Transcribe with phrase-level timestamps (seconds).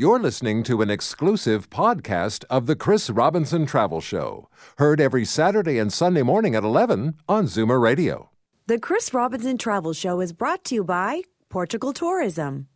[0.00, 5.80] You're listening to an exclusive podcast of The Chris Robinson Travel Show, heard every Saturday
[5.80, 8.30] and Sunday morning at 11 on Zoomer Radio.
[8.68, 12.68] The Chris Robinson Travel Show is brought to you by Portugal Tourism.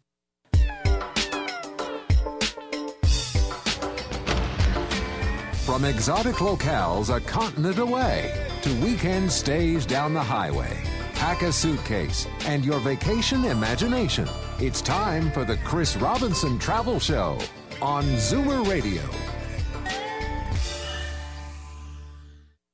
[5.65, 10.77] From exotic locales a continent away to weekend stays down the highway,
[11.23, 14.29] pack a suitcase and your vacation imagination.
[14.59, 17.39] It's time for the Chris Robinson Travel Show
[17.81, 19.03] on Zoomer Radio.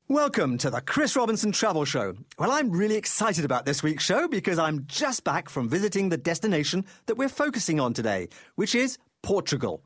[0.08, 2.14] Welcome to the Chris Robinson Travel Show.
[2.38, 6.16] Well, I'm really excited about this week's show because I'm just back from visiting the
[6.16, 9.82] destination that we're focusing on today, which is Portugal.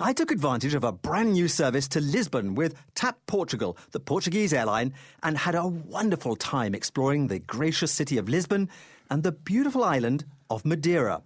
[0.00, 4.52] I took advantage of a brand new service to Lisbon with TAP Portugal, the Portuguese
[4.52, 4.92] airline,
[5.22, 8.68] and had a wonderful time exploring the gracious city of Lisbon
[9.10, 11.22] and the beautiful island of Madeira.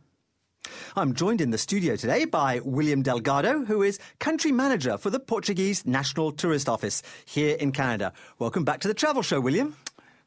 [0.95, 5.20] I'm joined in the studio today by William Delgado, who is country manager for the
[5.20, 8.12] Portuguese National Tourist Office here in Canada.
[8.39, 9.77] Welcome back to the Travel Show, William.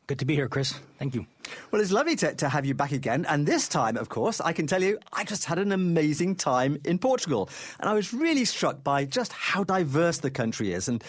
[0.07, 0.79] Good to be here, Chris.
[0.99, 1.25] Thank you.
[1.71, 3.25] Well, it's lovely to, to have you back again.
[3.27, 6.77] And this time, of course, I can tell you, I just had an amazing time
[6.85, 7.49] in Portugal.
[7.79, 10.87] And I was really struck by just how diverse the country is.
[10.87, 11.03] And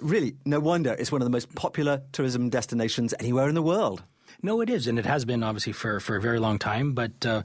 [0.00, 4.04] really, no wonder it's one of the most popular tourism destinations anywhere in the world.
[4.42, 4.86] No, it is.
[4.86, 6.92] And it has been, obviously, for, for a very long time.
[6.92, 7.26] But.
[7.26, 7.42] Uh,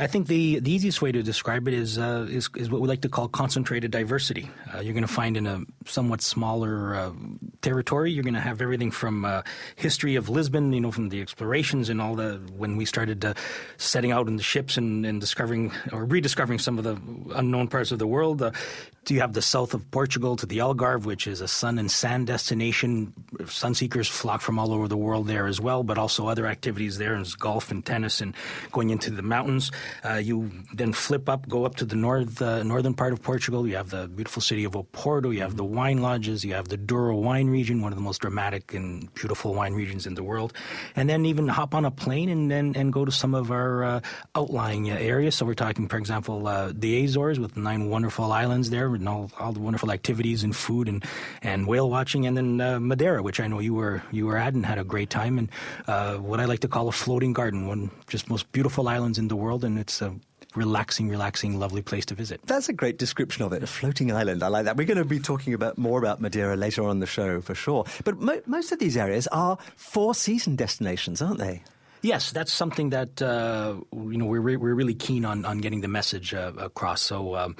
[0.00, 2.88] I think the, the easiest way to describe it is, uh, is, is what we
[2.88, 4.48] like to call concentrated diversity.
[4.74, 7.12] Uh, you're going to find in a somewhat smaller uh,
[7.60, 9.42] territory, you're going to have everything from uh,
[9.76, 13.34] history of Lisbon, you know, from the explorations and all the when we started uh,
[13.76, 16.98] setting out in the ships and, and, discovering or rediscovering some of the
[17.34, 18.40] unknown parts of the world.
[18.40, 18.52] Uh,
[19.04, 21.90] do you have the south of Portugal to the Algarve, which is a sun and
[21.90, 23.12] sand destination?
[23.40, 27.16] Sunseekers flock from all over the world there as well, but also other activities there,
[27.16, 28.34] is golf and tennis and
[28.72, 29.72] going into the mountains.
[30.04, 33.66] Uh, you then flip up, go up to the north, uh, northern part of Portugal.
[33.66, 35.34] You have the beautiful city of Oporto.
[35.34, 36.44] You have the wine lodges.
[36.44, 40.06] You have the Douro wine region, one of the most dramatic and beautiful wine regions
[40.06, 40.52] in the world.
[40.96, 43.84] And then even hop on a plane and and, and go to some of our
[43.84, 44.00] uh,
[44.34, 45.34] outlying areas.
[45.34, 49.30] So we're talking, for example, uh, the Azores with nine wonderful islands there and all,
[49.38, 51.04] all the wonderful activities and food and,
[51.42, 52.26] and whale watching.
[52.26, 54.84] And then uh, Madeira, which I know you were you were at and had a
[54.84, 55.38] great time.
[55.38, 55.48] And
[55.86, 59.28] uh, what I like to call a floating garden, one just most beautiful islands in
[59.28, 59.64] the world.
[59.64, 60.14] And it's a
[60.54, 62.40] relaxing, relaxing, lovely place to visit.
[62.46, 63.62] That's a great description of it.
[63.62, 64.42] A floating island.
[64.42, 64.76] I like that.
[64.76, 67.84] We're going to be talking about more about Madeira later on the show for sure.
[68.04, 71.62] But mo- most of these areas are four season destinations, aren't they?
[72.02, 75.88] Yes, that's something that uh, you know we're we're really keen on on getting the
[75.88, 77.02] message uh, across.
[77.02, 77.56] So um,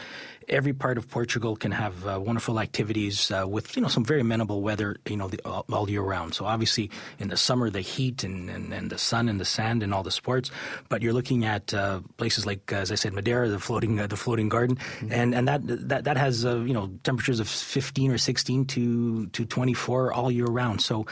[0.51, 4.21] every part of Portugal can have uh, wonderful activities uh, with you know some very
[4.21, 6.35] amenable weather you know the, all, all, year round.
[6.35, 9.83] So obviously in the summer the heat and, and, and, the sun and the sand
[9.83, 10.51] and all the sports,
[10.89, 14.17] but you're looking at uh, places like as I said Madeira, the floating uh, the
[14.17, 15.13] floating garden, mm-hmm.
[15.13, 19.27] and and that that that has uh, you know temperatures of 15 or 16 to
[19.29, 20.81] to 24 all year round.
[20.81, 21.07] So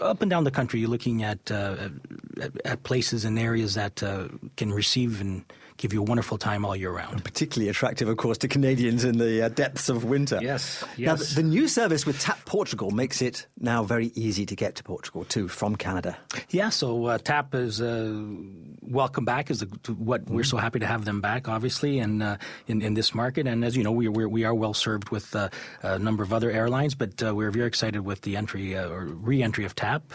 [0.00, 1.90] up and down the country you're looking at uh,
[2.40, 3.96] at, at, places and areas that
[4.56, 5.44] can receive and
[5.80, 7.14] give you a wonderful time all year round.
[7.14, 10.38] And particularly attractive, of course, to Canadians in the uh, depths of winter.
[10.42, 11.06] Yes, yes.
[11.06, 14.76] Now, the, the, new service with TAP Portugal makes it now very easy to get
[14.76, 16.18] to Portugal too from Canada.
[16.50, 18.22] Yeah, so uh, TAP is uh,
[18.90, 19.50] welcome back.
[19.50, 22.36] Is what we're so happy to have them back, obviously, and uh,
[22.66, 23.46] in, in this market.
[23.46, 25.48] And as you know, we we're, we are well served with uh,
[25.82, 29.64] a number of other airlines, but uh, we're very excited with the entry or re-entry
[29.64, 30.12] of TAP.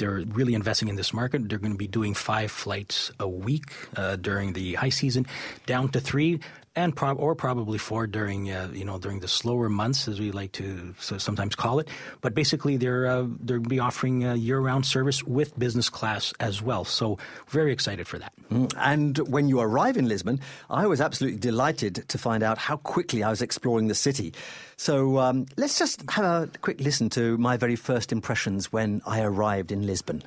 [0.00, 1.46] They're really investing in this market.
[1.46, 5.26] They're going to be doing five flights a week uh, during the high season,
[5.66, 6.40] down to three
[6.76, 10.30] and pro- or probably four during uh, you know during the slower months, as we
[10.30, 11.88] like to so sometimes call it.
[12.20, 16.84] But basically, they're uh, they're be offering year-round service with business class as well.
[16.84, 18.32] So very excited for that.
[18.50, 18.72] Mm.
[18.78, 23.22] And when you arrive in Lisbon, I was absolutely delighted to find out how quickly
[23.22, 24.32] I was exploring the city.
[24.76, 29.22] So um, let's just have a quick listen to my very first impressions when I
[29.22, 30.22] arrived in Lisbon.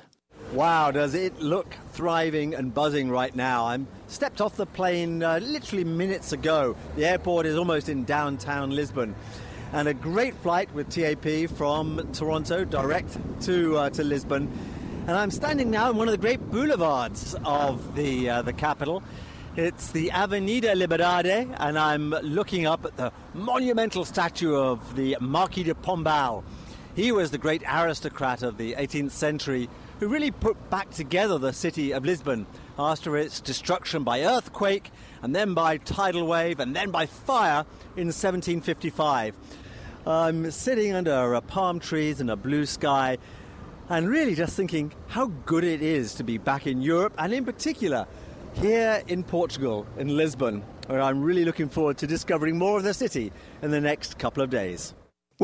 [0.54, 3.66] Wow, does it look thriving and buzzing right now?
[3.66, 6.76] I'm stepped off the plane uh, literally minutes ago.
[6.94, 9.16] The airport is almost in downtown Lisbon.
[9.72, 14.48] And a great flight with TAP from Toronto direct to, uh, to Lisbon.
[15.08, 19.02] And I'm standing now in one of the great boulevards of the, uh, the capital.
[19.56, 25.64] It's the Avenida Liberdade, and I'm looking up at the monumental statue of the Marquis
[25.64, 26.44] de Pombal.
[26.94, 29.68] He was the great aristocrat of the 18th century
[30.00, 32.46] who really put back together the city of Lisbon
[32.78, 34.90] after its destruction by earthquake
[35.22, 37.64] and then by tidal wave and then by fire
[37.96, 39.34] in 1755.
[40.06, 43.18] I'm sitting under palm trees and a blue sky
[43.88, 47.44] and really just thinking how good it is to be back in Europe and in
[47.44, 48.06] particular
[48.54, 50.62] here in Portugal, in Lisbon.
[50.86, 53.32] Where I'm really looking forward to discovering more of the city
[53.62, 54.94] in the next couple of days.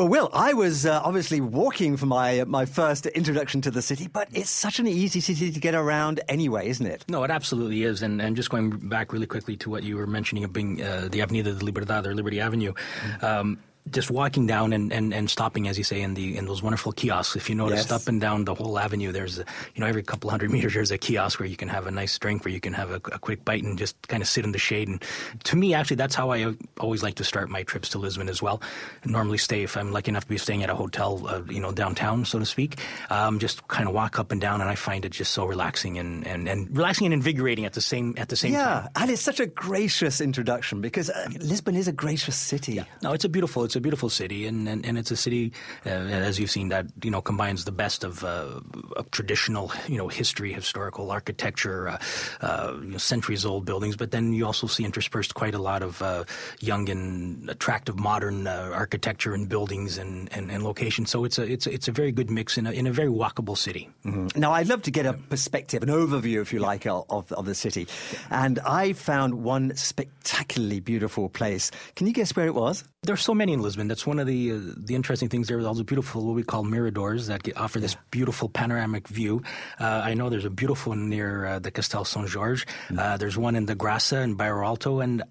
[0.00, 4.08] Well, Will, I was uh, obviously walking for my my first introduction to the city,
[4.08, 7.04] but it's such an easy city to get around anyway, isn't it?
[7.06, 8.00] No, it absolutely is.
[8.00, 11.08] And, and just going back really quickly to what you were mentioning of being uh,
[11.12, 12.72] the Avenida de Liberdade or Liberty Avenue.
[12.72, 13.26] Mm-hmm.
[13.26, 13.58] Um,
[13.90, 16.92] just walking down and, and, and stopping, as you say, in the in those wonderful
[16.92, 17.36] kiosks.
[17.36, 17.92] If you notice, yes.
[17.92, 19.44] up and down the whole avenue, there's a,
[19.74, 22.18] you know every couple hundred meters there's a kiosk where you can have a nice
[22.18, 24.52] drink, where you can have a, a, quick bite and just kind of sit in
[24.52, 24.88] the shade.
[24.88, 25.02] And
[25.44, 28.42] to me, actually, that's how I always like to start my trips to Lisbon as
[28.42, 28.62] well.
[29.04, 31.60] I normally stay if I'm lucky enough to be staying at a hotel, uh, you
[31.60, 32.80] know, downtown, so to speak.
[33.10, 35.98] Um, just kind of walk up and down, and I find it just so relaxing
[35.98, 38.82] and, and, and relaxing and invigorating at the same at the same yeah, time.
[38.84, 42.74] Yeah, and it's such a gracious introduction because uh, Lisbon is a gracious city.
[42.74, 42.84] Yeah.
[43.02, 45.52] No, it's a beautiful it's a beautiful city and, and, and it's a city,
[45.86, 48.58] uh, as you've seen, that you know combines the best of, uh,
[48.96, 51.98] of traditional, you know, history, historical architecture, uh,
[52.40, 53.94] uh you know, centuries old buildings.
[53.94, 56.24] But then you also see interspersed quite a lot of uh,
[56.58, 61.10] young and attractive modern uh, architecture and buildings and, and, and, locations.
[61.10, 63.08] So it's a it's a, it's a very good mix in a, in a very
[63.08, 63.88] walkable city.
[64.04, 64.40] Mm-hmm.
[64.40, 67.54] Now I'd love to get a perspective, an overview, if you like, of of the
[67.54, 67.86] city,
[68.30, 71.70] and I found one spectacularly beautiful place.
[71.94, 72.82] Can you guess where it was?
[73.02, 73.88] There's so many in Lisbon.
[73.88, 76.34] That's one of the the uh, the interesting things there are all the beautiful what
[76.34, 79.42] we call miradors that get, offer this beautiful panoramic view.
[79.78, 82.64] Uh, I know there's a beautiful one near uh, the Castel São Jorge.
[82.88, 82.98] Mm.
[82.98, 85.22] Uh, there's one in the Graça and Bairro Alto, and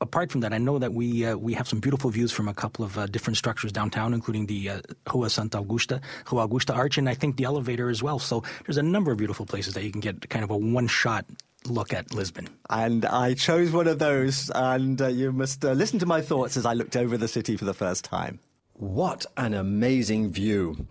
[0.00, 2.54] apart from that, I know that we uh, we have some beautiful views from a
[2.54, 4.80] couple of uh, different structures downtown, including the uh,
[5.12, 6.00] Rua Santa Augusta,
[6.30, 8.18] Rua Augusta Arch, and I think the elevator as well.
[8.18, 10.88] So there's a number of beautiful places that you can get kind of a one
[10.88, 11.24] shot
[11.66, 12.48] look at Lisbon.
[12.70, 16.56] And I chose one of those, and uh, you must uh, listen to my thoughts
[16.56, 18.40] as I looked over the city for the first time.
[18.74, 20.86] What an amazing view!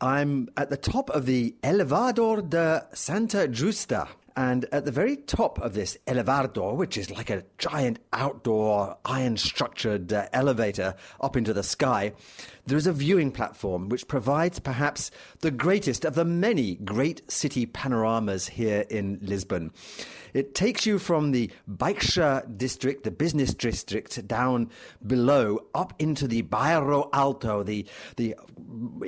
[0.00, 4.08] I'm at the top of the Elevador de Santa Justa.
[4.36, 9.36] And at the very top of this elevador, which is like a giant outdoor iron
[9.36, 12.14] structured uh, elevator up into the sky,
[12.66, 17.66] there is a viewing platform which provides perhaps the greatest of the many great city
[17.66, 19.70] panoramas here in Lisbon.
[20.34, 24.68] It takes you from the Baixa district, the business district, down
[25.06, 28.34] below, up into the Bairro Alto, the, the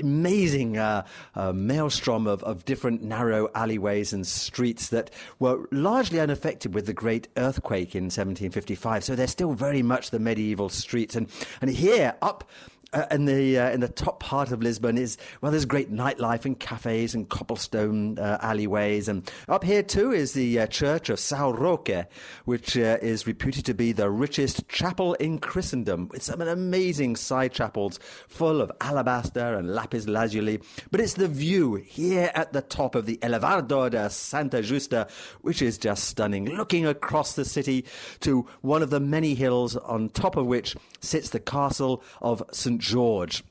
[0.00, 1.04] amazing uh,
[1.34, 5.10] uh, maelstrom of, of different narrow alleyways and streets that
[5.40, 9.02] were largely unaffected with the great earthquake in 1755.
[9.02, 11.16] So they're still very much the medieval streets.
[11.16, 11.28] And,
[11.60, 12.48] and here, up
[12.96, 16.46] uh, in the uh, in the top part of Lisbon is well, there's great nightlife
[16.46, 21.18] and cafes and cobblestone uh, alleyways, and up here too is the uh, church of
[21.18, 22.06] São Roque,
[22.46, 27.52] which uh, is reputed to be the richest chapel in Christendom, with some amazing side
[27.52, 27.98] chapels
[28.28, 30.60] full of alabaster and lapis lazuli.
[30.90, 35.06] But it's the view here at the top of the Elevador de Santa Justa,
[35.42, 37.84] which is just stunning, looking across the city
[38.20, 42.85] to one of the many hills on top of which sits the castle of St
[42.86, 43.42] George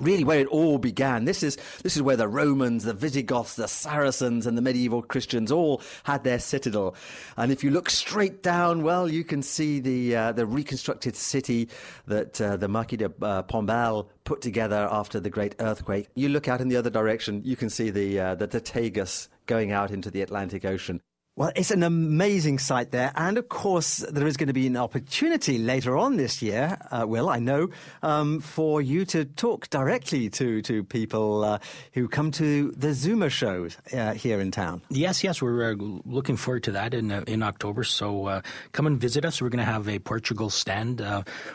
[0.00, 1.24] really where it all began.
[1.24, 5.50] This is this is where the Romans, the Visigoths, the Saracens, and the medieval Christians
[5.50, 6.94] all had their citadel.
[7.36, 11.68] And if you look straight down, well, you can see the uh, the reconstructed city
[12.06, 16.08] that uh, the Marquis de uh, Pombal put together after the great earthquake.
[16.14, 19.72] You look out in the other direction, you can see the uh, the, Tagus going
[19.72, 21.00] out into the Atlantic Ocean.
[21.36, 23.12] Well, it's an amazing site there.
[23.14, 27.06] And of course, there is going to be an opportunity later on this year, uh,
[27.06, 27.70] Will, I know,
[28.02, 31.58] um, for you to talk directly to, to people uh,
[31.92, 34.82] who come to the Zoomer shows uh, here in town.
[34.90, 35.40] Yes, yes.
[35.40, 37.84] We're uh, looking forward to that in, uh, in October.
[37.84, 38.40] So uh,
[38.72, 39.40] come and visit us.
[39.40, 41.00] We're going to have a Portugal stand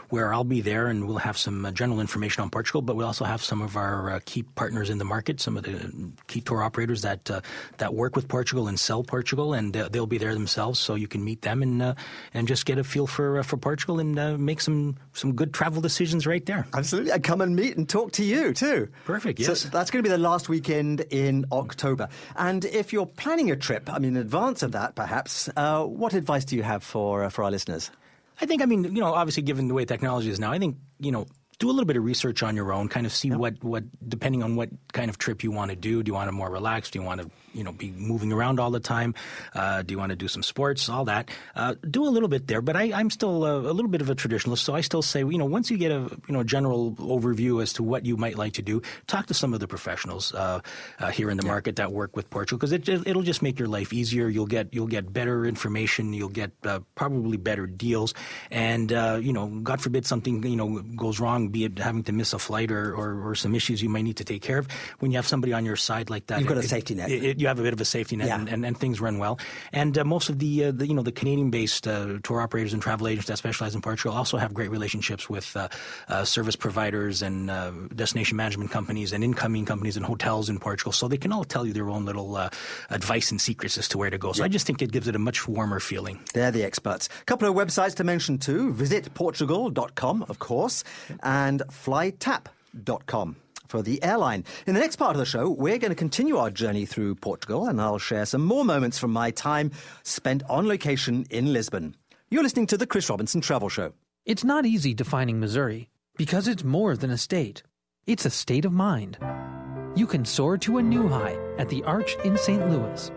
[0.10, 3.26] where I'll be there and we'll have some general information on Portugal, but we'll also
[3.26, 7.02] have some of our key partners in the market, some of the key tour operators
[7.02, 7.26] that,
[7.78, 9.54] that work with Portugal and sell Portugal.
[9.54, 11.96] And they'll be there themselves, so you can meet them and uh,
[12.34, 15.54] and just get a feel for uh, for Portugal and uh, make some some good
[15.54, 16.68] travel decisions right there.
[16.74, 18.88] Absolutely, and come and meet and talk to you too.
[19.06, 19.40] Perfect.
[19.40, 22.10] Yes, so that's going to be the last weekend in October.
[22.36, 26.14] And if you're planning a trip, I mean, in advance of that, perhaps, uh, what
[26.14, 27.92] advice do you have for uh, for our listeners?
[28.42, 30.78] I think, I mean, you know, obviously, given the way technology is now, I think,
[31.00, 31.26] you know,
[31.58, 34.44] do a little bit of research on your own, kind of see what, what, depending
[34.44, 36.04] on what kind of trip you want to do.
[36.04, 36.92] Do you want to more relaxed?
[36.92, 39.16] Do you want to you know be moving around all the time?
[39.54, 40.90] Uh, do you want to do some sports?
[40.90, 41.30] All that.
[41.56, 44.10] Uh, do a little bit there, but I, am still a, a, little bit of
[44.10, 46.94] a traditionalist, so I still say you know once you get a you know general
[46.94, 50.34] overview as to what you might like to do, talk to some of the professionals
[50.34, 50.60] uh,
[51.00, 51.52] uh here in the yeah.
[51.52, 54.28] market that work with Portugal because it, it'll just make your life easier.
[54.28, 56.14] You'll get you'll get better information.
[56.14, 58.14] You'll get uh, probably better deals,
[58.52, 62.12] and uh, you know God forbid something you know goes wrong be it having to
[62.12, 64.68] miss a flight or, or, or, some issues you might need to take care of.
[65.00, 67.12] When you have somebody on your side like that, you've got it, a safety net.
[67.12, 68.40] It, it, you have a bit of a safety net, yeah.
[68.40, 69.40] and, and, and, things run well.
[69.72, 72.82] And uh, most of the, uh, the, you know the Canadian-based uh, tour operators and
[72.82, 75.70] travel agents that specialize in Portugal also have great relationships with uh,
[76.10, 80.92] uh, service providers and uh, destination management companies and incoming companies and hotels in Portugal,
[80.92, 82.36] so they can all tell you their own little
[82.90, 84.32] advice and secrets as to where to go.
[84.32, 86.20] So I just think it gives it a much warmer feeling.
[86.34, 87.10] They're the experts.
[87.22, 90.84] A couple of websites to mention too: visitportugal.com, of course,
[91.22, 93.36] and flytap.com
[93.68, 94.44] for the airline.
[94.66, 97.68] In the next part of the show, we're going to continue our journey through Portugal,
[97.68, 99.72] and I'll share some more moments from my time
[100.04, 101.96] spent on location in Lisbon.
[102.30, 103.94] You're listening to the Chris Robinson Travel Show.
[104.26, 107.64] It's not easy defining Missouri because it's more than a state,
[108.08, 109.18] it's a state of mind.
[109.96, 112.70] You can soar to a new high at the Arch in St.
[112.70, 113.12] Louis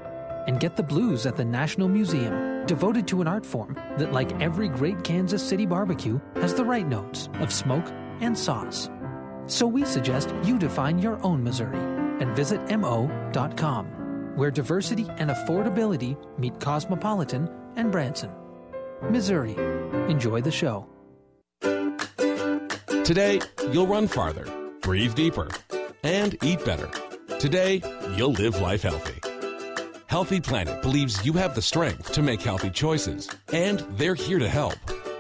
[0.47, 4.41] and get the blues at the National Museum, devoted to an art form that, like
[4.41, 7.87] every great Kansas City barbecue, has the right notes of smoke
[8.21, 8.89] and sauce.
[9.49, 11.79] So we suggest you define your own Missouri
[12.21, 13.87] and visit mo.com,
[14.37, 18.31] where diversity and affordability meet cosmopolitan and Branson.
[19.11, 19.57] Missouri.
[20.09, 20.87] Enjoy the show.
[23.05, 23.41] Today,
[23.73, 24.45] you'll run farther,
[24.83, 25.49] breathe deeper,
[26.03, 26.91] and eat better.
[27.39, 27.83] Today,
[28.17, 29.19] you'll live life healthy.
[30.09, 34.49] Healthy Planet believes you have the strength to make healthy choices, and they're here to
[34.49, 34.77] help.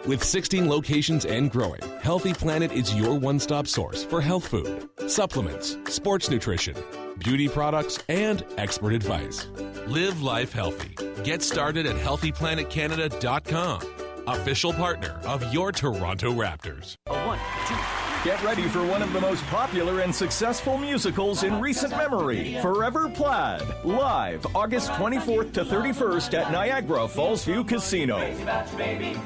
[0.07, 4.89] With 16 locations and growing, Healthy Planet is your one stop source for health food,
[5.07, 6.75] supplements, sports nutrition,
[7.19, 9.47] beauty products, and expert advice.
[9.87, 10.95] Live life healthy.
[11.25, 13.81] Get started at healthyplanetcanada.com,
[14.27, 16.95] official partner of your Toronto Raptors.
[17.07, 21.61] A one, two, Get ready for one of the most popular and successful musicals in
[21.61, 28.19] recent memory Forever Plaid, live August 24th to 31st at Niagara Falls View Casino.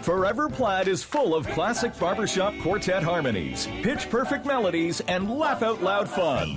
[0.02, 5.82] Forever Plaid is full of classic barbershop quartet harmonies, pitch perfect melodies, and laugh out
[5.82, 6.54] loud fun.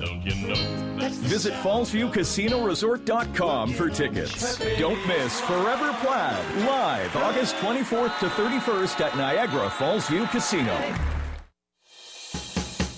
[0.99, 4.59] Visit FallsviewCasinoResort.com for tickets.
[4.77, 10.77] Don't miss Forever Plaid, live August 24th to 31st at Niagara Falls View Casino.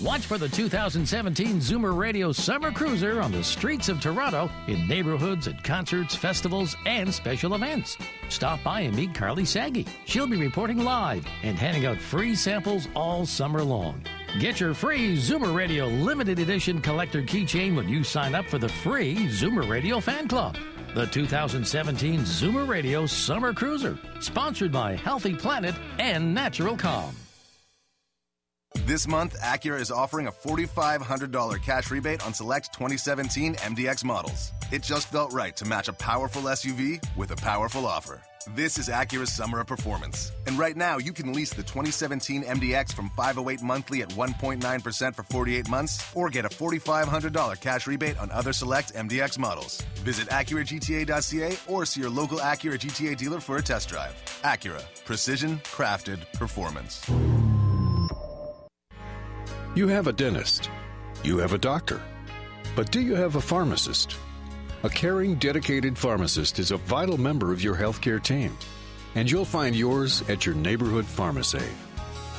[0.00, 5.48] Watch for the 2017 Zoomer Radio Summer Cruiser on the streets of Toronto in neighborhoods
[5.48, 7.98] at concerts, festivals, and special events.
[8.28, 9.86] Stop by and meet Carly Saggy.
[10.04, 14.00] She'll be reporting live and handing out free samples all summer long.
[14.38, 18.68] Get your free Zoomer Radio limited edition collector keychain when you sign up for the
[18.68, 20.56] free Zoomer Radio fan club.
[20.94, 27.16] The 2017 Zoomer Radio Summer Cruiser, sponsored by Healthy Planet and Natural Calm.
[28.86, 34.52] This month, Acura is offering a $4,500 cash rebate on select 2017 MDX models.
[34.70, 38.22] It just felt right to match a powerful SUV with a powerful offer.
[38.54, 40.32] This is Acura's summer of performance.
[40.46, 45.22] And right now, you can lease the 2017 MDX from 508 monthly at 1.9% for
[45.22, 49.82] 48 months or get a $4,500 cash rebate on other select MDX models.
[49.96, 54.14] Visit AcuraGTA.ca or see your local Acura GTA dealer for a test drive.
[54.44, 54.82] Acura.
[55.04, 57.04] Precision, crafted, performance.
[59.78, 60.70] You have a dentist.
[61.22, 62.02] You have a doctor.
[62.74, 64.16] But do you have a pharmacist?
[64.82, 68.58] A caring, dedicated pharmacist is a vital member of your healthcare team.
[69.14, 71.76] And you'll find yours at your neighborhood PharmaSave.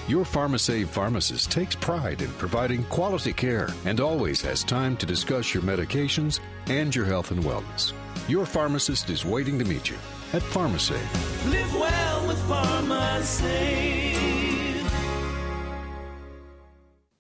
[0.10, 5.54] Your PharmaSave pharmacist takes pride in providing quality care and always has time to discuss
[5.54, 7.94] your medications and your health and wellness.
[8.28, 9.96] Your pharmacist is waiting to meet you
[10.34, 11.50] at PharmaSave.
[11.50, 14.39] Live well with PharmaSave.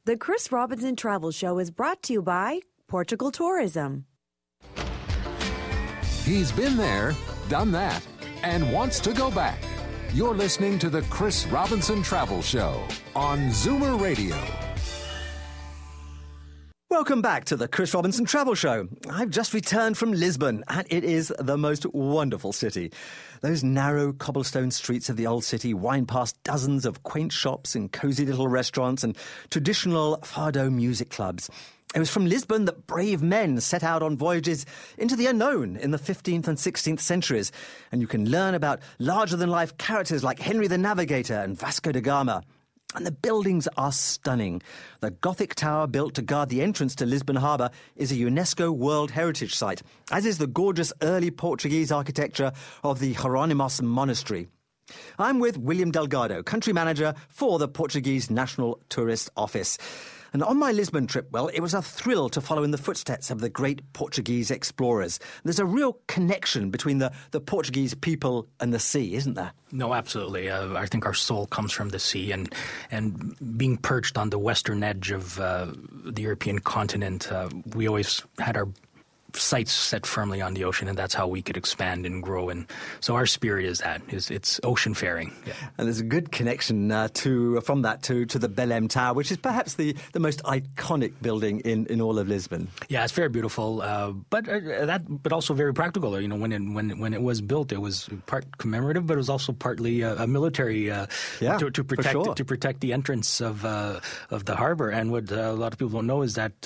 [0.09, 4.05] The Chris Robinson Travel Show is brought to you by Portugal Tourism.
[6.25, 7.13] He's been there,
[7.47, 8.03] done that,
[8.41, 9.59] and wants to go back.
[10.11, 12.83] You're listening to the Chris Robinson Travel Show
[13.15, 14.35] on Zoomer Radio.
[16.91, 18.87] Welcome back to the Chris Robinson Travel Show.
[19.11, 22.91] I've just returned from Lisbon, and it is the most wonderful city.
[23.41, 27.91] Those narrow cobblestone streets of the old city wind past dozens of quaint shops and
[27.91, 29.15] cozy little restaurants and
[29.51, 31.47] traditional fado music clubs.
[31.93, 34.65] It was from Lisbon that brave men set out on voyages
[34.97, 37.51] into the unknown in the 15th and 16th centuries,
[37.91, 41.91] and you can learn about larger than life characters like Henry the Navigator and Vasco
[41.91, 42.43] da Gama.
[42.95, 44.63] And the buildings are stunning.
[44.99, 49.11] The Gothic tower built to guard the entrance to Lisbon Harbour is a UNESCO World
[49.11, 52.51] Heritage Site, as is the gorgeous early Portuguese architecture
[52.83, 54.47] of the Hieronymus Monastery.
[55.19, 59.77] I'm with William Delgado, country manager for the Portuguese National Tourist Office.
[60.33, 63.31] And on my Lisbon trip, well, it was a thrill to follow in the footsteps
[63.31, 65.19] of the great Portuguese explorers.
[65.43, 69.51] There's a real connection between the, the Portuguese people and the sea, isn't there?
[69.71, 70.49] No, absolutely.
[70.49, 72.53] Uh, I think our soul comes from the sea, and
[72.89, 75.67] and being perched on the western edge of uh,
[76.05, 78.67] the European continent, uh, we always had our
[79.33, 82.49] sights set firmly on the ocean, and that's how we could expand and grow.
[82.49, 82.65] And
[82.99, 85.33] so our spirit is that is it's ocean faring.
[85.45, 85.53] Yeah.
[85.77, 89.31] And there's a good connection uh, to from that to to the Belém Tower, which
[89.31, 92.69] is perhaps the, the most iconic building in, in all of Lisbon.
[92.89, 96.19] Yeah, it's very beautiful, uh, but uh, that but also very practical.
[96.19, 99.17] You know, when it when when it was built, it was part commemorative, but it
[99.17, 101.07] was also partly a military uh,
[101.39, 102.35] yeah, to, to protect sure.
[102.35, 104.89] to protect the entrance of uh, of the harbor.
[104.89, 106.61] And what uh, a lot of people don't know is that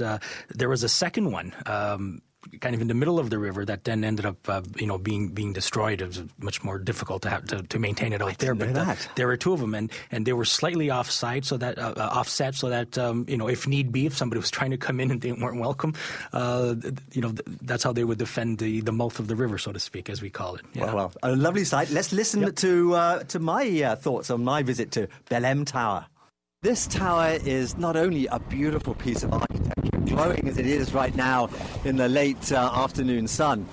[0.50, 1.53] there was a second one.
[1.65, 2.22] Um,
[2.62, 4.97] kind of in the middle of the river that then ended up, uh, you know,
[4.97, 6.01] being being destroyed.
[6.01, 8.55] It was much more difficult to have to, to maintain it out there.
[8.55, 11.77] But uh, there were two of them, and, and they were slightly offside, so that
[11.77, 14.71] uh, uh, offset, so that um, you know, if need be, if somebody was trying
[14.71, 15.93] to come in and they weren't welcome,
[16.33, 16.75] uh,
[17.12, 19.79] you know, that's how they would defend the, the mouth of the river, so to
[19.79, 20.62] speak, as we call it.
[20.73, 20.85] Yeah.
[20.85, 21.89] Well, well, a lovely sight.
[21.91, 22.55] Let's listen yep.
[22.57, 26.05] to uh, to my thoughts on my visit to Belém Tower.
[26.63, 31.13] This tower is not only a beautiful piece of architecture, glowing as it is right
[31.13, 31.50] now
[31.84, 33.67] in the late uh, afternoon sun,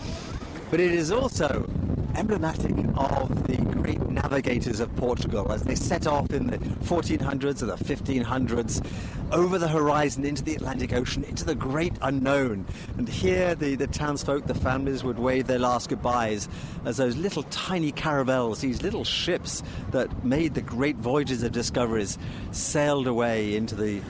[0.72, 1.70] but it is also
[2.16, 7.66] emblematic of the great navigators of Portugal as they set off in the 1400s or
[7.66, 8.84] the 1500s
[9.32, 12.66] over the horizon into the Atlantic Ocean, into the great unknown.
[12.98, 16.48] And here the, the townsfolk, the families would wave their last goodbyes
[16.84, 22.18] as those little tiny caravels, these little ships that made the great voyages of discoveries,
[22.52, 24.00] sailed away into the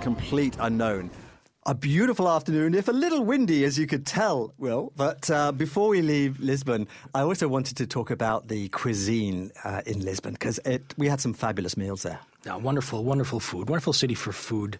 [0.00, 1.10] complete unknown.
[1.66, 4.92] A beautiful afternoon, if a little windy, as you could tell, Will.
[4.96, 9.82] But uh, before we leave Lisbon, I also wanted to talk about the cuisine uh,
[9.84, 10.58] in Lisbon because
[10.96, 12.18] we had some fabulous meals there.
[12.46, 13.68] Yeah, wonderful, wonderful food.
[13.68, 14.78] Wonderful city for food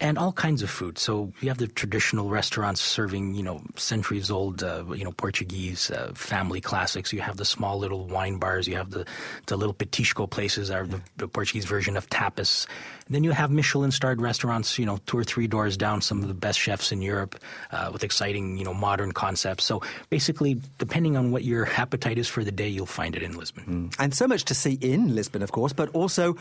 [0.00, 0.98] and all kinds of food.
[0.98, 5.90] So you have the traditional restaurants serving, you know, centuries old, uh, you know, Portuguese
[5.90, 7.12] uh, family classics.
[7.12, 8.66] You have the small little wine bars.
[8.66, 9.04] You have the,
[9.46, 12.66] the little petisco places, are the, the Portuguese version of tapas.
[13.06, 16.28] And then you have Michelin-starred restaurants, you know, two or three doors down, some of
[16.28, 17.38] the best chefs in Europe
[17.70, 19.64] uh, with exciting, you know, modern concepts.
[19.64, 23.36] So basically, depending on what your appetite is for the day, you'll find it in
[23.36, 23.90] Lisbon.
[23.92, 23.96] Mm.
[23.98, 26.36] And so much to see in Lisbon, of course, but also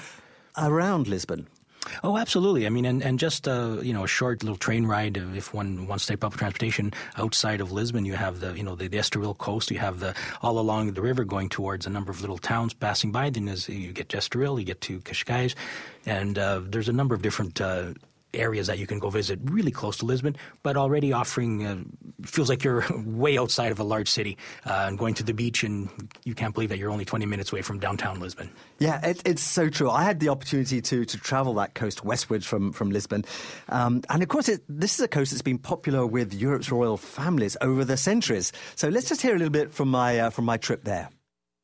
[0.56, 1.48] around Lisbon.
[2.04, 2.66] Oh, absolutely.
[2.66, 5.88] I mean, and, and just uh, you know a short little train ride if one
[5.88, 8.06] wants to take public transportation outside of Lisbon.
[8.06, 9.72] You have the you know the, the Estoril coast.
[9.72, 13.12] You have the all along the river going towards a number of little towns passing
[13.12, 13.30] by.
[13.30, 15.56] Then as you get to Estoril, you get to Cascais,
[16.06, 17.94] and uh, there's a number of different uh,
[18.34, 21.78] areas that you can go visit really close to Lisbon, but already offering uh,
[22.24, 25.64] feels like you're way outside of a large city uh, and going to the beach,
[25.64, 25.90] and
[26.24, 28.50] you can't believe that you're only 20 minutes away from downtown Lisbon.
[28.80, 29.90] Yeah, it, it's so true.
[29.90, 33.26] I had the opportunity to to travel that coast westwards from from Lisbon,
[33.70, 36.98] um, and of course, it, this is a coast that's been popular with Europe's royal
[36.98, 38.52] families over the centuries.
[38.76, 41.10] So let's just hear a little bit from my uh, from my trip there.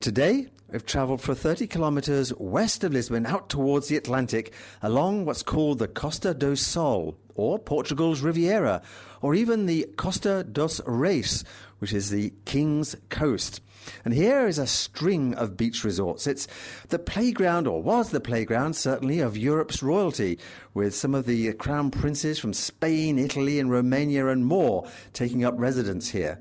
[0.02, 5.44] Today, we've travelled for 30 kilometres west of Lisbon out towards the Atlantic along what's
[5.44, 8.82] called the Costa do Sol, or Portugal's Riviera,
[9.22, 11.44] or even the Costa dos Reis,
[11.80, 13.62] which is the King's Coast.
[14.04, 16.26] And here is a string of beach resorts.
[16.26, 16.48] It's
[16.90, 20.40] the playground, or was the playground, certainly, of Europe's royalty,
[20.74, 25.54] with some of the crown princes from Spain, Italy, and Romania and more taking up
[25.58, 26.40] residence here.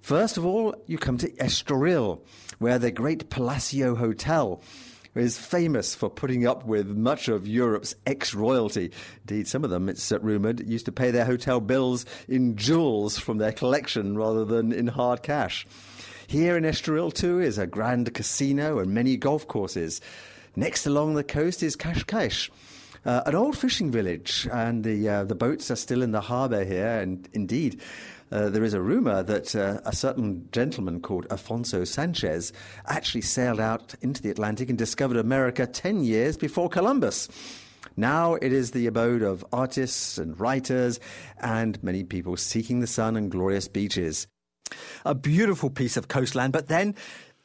[0.00, 2.20] First of all, you come to Estoril,
[2.60, 4.62] where the great Palacio Hotel
[5.14, 8.92] is famous for putting up with much of Europe's ex royalty.
[9.22, 13.38] Indeed, some of them, it's rumoured, used to pay their hotel bills in jewels from
[13.38, 15.66] their collection rather than in hard cash.
[16.26, 20.00] Here in Estoril, too, is a grand casino and many golf courses.
[20.54, 22.50] Next along the coast is Cascais.
[23.04, 26.64] Uh, an old fishing village, and the uh, the boats are still in the harbour
[26.64, 27.00] here.
[27.00, 27.80] And indeed,
[28.32, 32.52] uh, there is a rumor that uh, a certain gentleman called Afonso Sanchez
[32.86, 37.28] actually sailed out into the Atlantic and discovered America 10 years before Columbus.
[37.96, 41.00] Now it is the abode of artists and writers
[41.40, 44.26] and many people seeking the sun and glorious beaches.
[45.04, 46.94] A beautiful piece of coastline, but then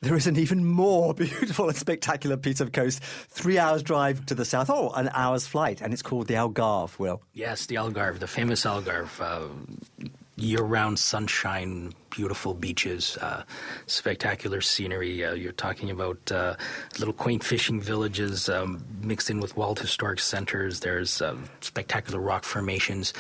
[0.02, 4.36] there is an even more beautiful and spectacular piece of coast, three hours drive to
[4.36, 7.24] the south, oh, an hour's flight, and it's called the Algarve, Will.
[7.34, 9.20] Yes, the Algarve, the famous Algarve.
[9.20, 13.44] Uh, year-round sunshine, beautiful beaches, uh,
[13.88, 15.24] spectacular scenery.
[15.24, 16.56] Uh, you're talking about uh,
[17.00, 20.82] little quaint fishing villages um, mixed in with wild historic centers.
[20.82, 23.14] There's uh, spectacular rock formations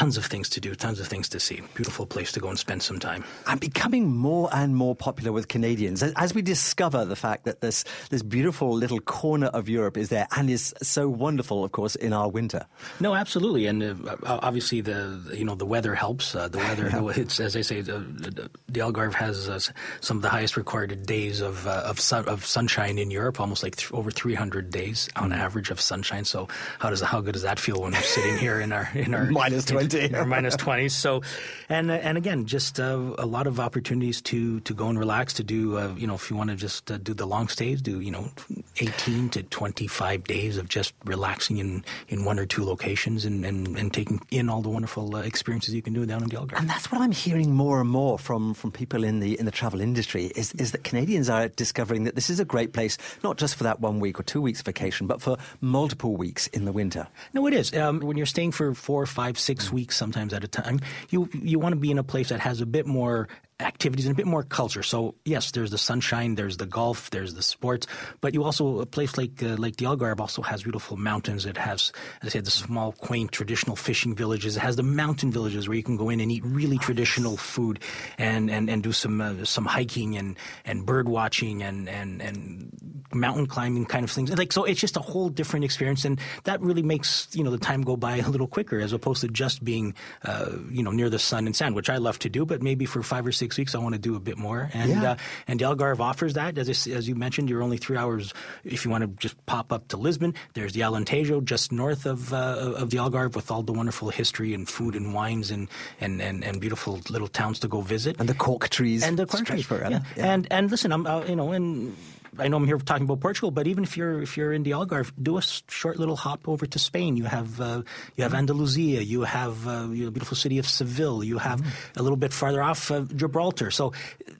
[0.00, 1.60] tons of things to do, tons of things to see.
[1.74, 3.22] Beautiful place to go and spend some time.
[3.46, 7.84] And becoming more and more popular with Canadians as we discover the fact that this
[8.08, 12.14] this beautiful little corner of Europe is there and is so wonderful, of course, in
[12.14, 12.64] our winter.
[12.98, 16.34] No, absolutely, and uh, obviously the you know the weather helps.
[16.34, 17.06] Uh, the weather, yeah.
[17.22, 19.60] it's as I say, the, the, the Algarve has uh,
[20.00, 23.62] some of the highest recorded days of uh, of, sun, of sunshine in Europe, almost
[23.62, 25.36] like th- over 300 days on mm.
[25.36, 26.24] average of sunshine.
[26.24, 29.12] So how does how good does that feel when we're sitting here in our in
[29.12, 30.88] our minus 20 or minus 20?
[30.88, 31.22] So,
[31.68, 35.34] and and again, just uh, a lot of opportunities to to go and relax.
[35.34, 38.00] To do uh, you know if you want to just do the long stays, do
[38.00, 38.30] you know
[38.78, 43.78] 18 to 25 days of just relaxing in in one or two locations and and,
[43.78, 46.58] and taking in all the wonderful experiences you can do down in the Algarve.
[46.58, 49.52] And that's what I'm hearing more and more from from people in the in the
[49.52, 53.36] travel industry is is that Canadians are discovering that this is a great place not
[53.36, 56.72] just for that one week or two weeks vacation, but for multiple weeks in the
[56.72, 57.06] winter.
[57.32, 57.74] No, it is.
[57.74, 59.69] Um, when you're staying for four, five, six.
[59.72, 60.80] Weeks, sometimes at a time,
[61.10, 63.28] you you want to be in a place that has a bit more
[63.60, 64.82] activities and a bit more culture.
[64.82, 67.86] So yes, there's the sunshine, there's the golf, there's the sports,
[68.20, 71.46] but you also a place like uh, Lake the also has beautiful mountains.
[71.46, 71.92] It has,
[72.22, 74.56] as I said, the small, quaint, traditional fishing villages.
[74.56, 77.80] It has the mountain villages where you can go in and eat really traditional food
[78.18, 82.70] and and, and do some uh, some hiking and and bird watching and and and
[83.12, 84.36] mountain climbing kind of things.
[84.36, 87.58] Like so, it's just a whole different experience, and that really makes you know the
[87.58, 89.94] time go by a little quicker as opposed to just being
[90.24, 92.86] uh, you know near the sun and sand, which I love to do, but maybe
[92.86, 94.70] for five or six six weeks, I want to do a bit more.
[94.72, 95.12] And yeah.
[95.12, 95.16] uh,
[95.48, 96.56] and Algarve offers that.
[96.56, 98.32] As, as you mentioned, you're only three hours
[98.64, 100.34] if you want to just pop up to Lisbon.
[100.54, 104.54] There's the Alentejo just north of uh, of the Algarve with all the wonderful history
[104.54, 105.68] and food and wines and,
[106.00, 108.16] and, and, and beautiful little towns to go visit.
[108.20, 109.02] And the cork trees.
[109.02, 109.66] And the cork trees.
[109.68, 109.88] Yeah.
[110.16, 110.32] yeah.
[110.32, 111.96] And and listen, I'm uh, you know and
[112.40, 114.72] I know I'm here talking about Portugal, but even if you're if you're in the
[114.72, 117.16] Algarve, do a short little hop over to Spain.
[117.16, 117.82] You have uh,
[118.16, 121.70] you have Andalusia, you have uh, the beautiful city of Seville, you have mm.
[121.96, 123.70] a little bit farther off uh, Gibraltar.
[123.70, 123.92] So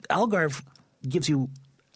[0.09, 0.61] Algarve
[1.07, 1.49] gives you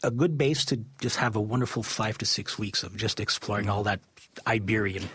[0.03, 3.69] a good base to just have a wonderful five to six weeks of just exploring
[3.69, 3.99] all that
[4.45, 5.09] Iberian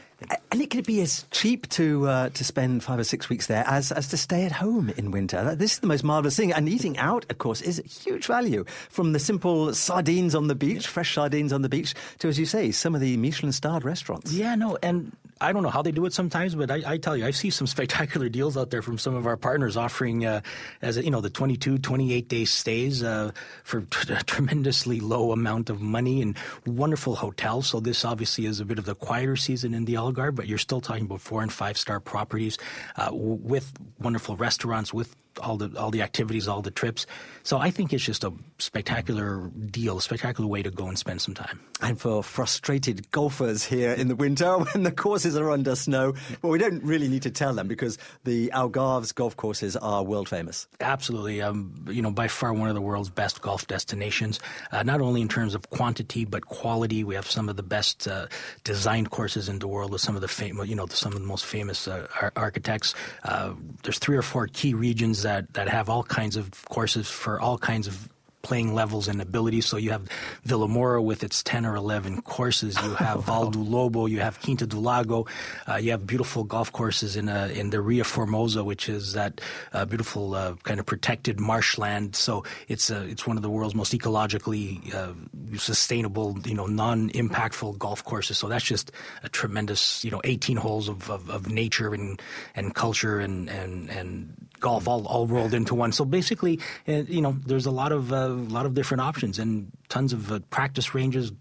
[0.51, 3.65] and it could be as cheap to uh, to spend five or six weeks there
[3.67, 5.55] as, as to stay at home in winter.
[5.55, 6.53] This is the most marvelous thing.
[6.53, 8.65] And eating out, of course, is huge value.
[8.89, 12.47] From the simple sardines on the beach, fresh sardines on the beach, to, as you
[12.47, 14.33] say, some of the Michelin starred restaurants.
[14.33, 14.77] Yeah, no.
[14.83, 17.31] And I don't know how they do it sometimes, but I, I, tell you, I
[17.31, 20.43] see some spectacular deals out there from some of our partners offering, uh,
[20.83, 23.31] as you know, the 22, 28 day stays uh,
[23.65, 27.69] for a tremendously low amount of money and wonderful hotels.
[27.69, 30.59] So this obviously is a bit of the quieter season in the Algarve, but you're
[30.59, 32.59] still talking about four and five star properties
[32.97, 37.07] uh, with wonderful restaurants, with all the all the activities, all the trips.
[37.43, 41.21] So I think it's just a spectacular deal, a spectacular way to go and spend
[41.21, 41.61] some time.
[41.81, 46.53] And for frustrated golfers here in the winter when the courses are under snow, well,
[46.53, 50.67] we don't really need to tell them because the Algarve's golf courses are world famous.
[50.81, 54.41] Absolutely, um, you know, by far one of the world's best golf destinations.
[54.73, 57.05] Uh, not only in terms of quantity but quality.
[57.05, 58.27] We have some of the best uh,
[58.65, 61.27] designed courses in the world with some of the famous, you know, some of the
[61.27, 62.95] most famous uh, architects.
[63.25, 67.41] Uh, there's three or four key regions that, that have all kinds of courses for
[67.41, 68.09] all kinds of
[68.43, 69.67] playing levels and abilities.
[69.67, 70.09] So you have
[70.47, 72.81] Vilamoura with its 10 or 11 courses.
[72.83, 74.07] You have Vale do Lobo.
[74.07, 75.27] You have Quinta do Lago.
[75.69, 79.41] Uh, you have beautiful golf courses in uh, in the Ria Formosa, which is that
[79.73, 82.17] uh, beautiful uh, kind of protected marshland.
[82.17, 85.13] So it's uh, it's one of the world's most ecologically uh,
[85.57, 88.39] sustainable, you know, non-impactful golf courses.
[88.39, 92.21] So that's just a tremendous, you know, 18 holes of, of, of nature and
[92.55, 95.93] and culture and and and golf all, all rolled into one.
[95.93, 99.39] So basically, uh, you know, there's a lot of a uh, lot of different options
[99.39, 101.33] and tons of uh, practice ranges,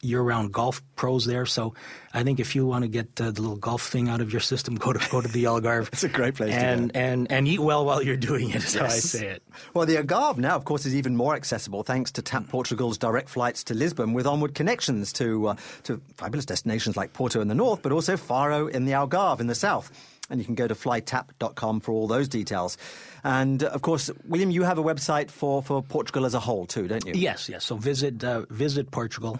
[0.00, 1.46] year-round golf pros there.
[1.46, 1.74] So
[2.12, 4.40] I think if you want to get uh, the little golf thing out of your
[4.40, 5.88] system, go to go to the Algarve.
[5.88, 6.98] it's a great place and, to.
[6.98, 8.56] And and eat well while you're doing it.
[8.56, 8.80] Is yes.
[8.80, 9.42] how I say it.
[9.72, 13.28] Well, the Algarve now, of course, is even more accessible thanks to TAP Portugal's direct
[13.28, 17.54] flights to Lisbon with onward connections to uh, to fabulous destinations like Porto in the
[17.54, 19.90] north, but also Faro in the Algarve in the south.
[20.30, 22.78] And you can go to flytap.com for all those details.
[23.24, 26.88] And of course, William, you have a website for, for Portugal as a whole too,
[26.88, 27.12] don't you?
[27.14, 27.64] Yes, yes.
[27.64, 29.38] So visit uh, visit Portugal.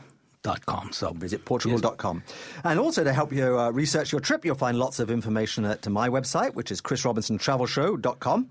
[0.67, 2.23] Com, so visit portugal.com.
[2.65, 5.89] And also to help you uh, research your trip, you'll find lots of information at
[5.89, 8.51] my website, which is chrisrobinsontravelshow.com.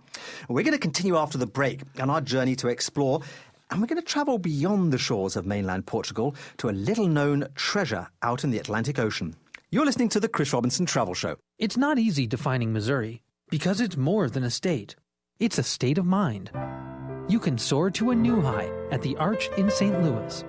[0.50, 3.22] We're going to continue after the break on our journey to explore
[3.74, 7.48] and we're going to travel beyond the shores of mainland Portugal to a little known
[7.56, 9.36] treasure out in the Atlantic Ocean.
[9.72, 11.38] You're listening to the Chris Robinson Travel Show.
[11.64, 14.98] It's not easy defining Missouri because it's more than a state.
[15.40, 16.52] It's a state of mind.
[17.30, 20.04] You can soar to a new high at the Arch in St.
[20.04, 20.44] Louis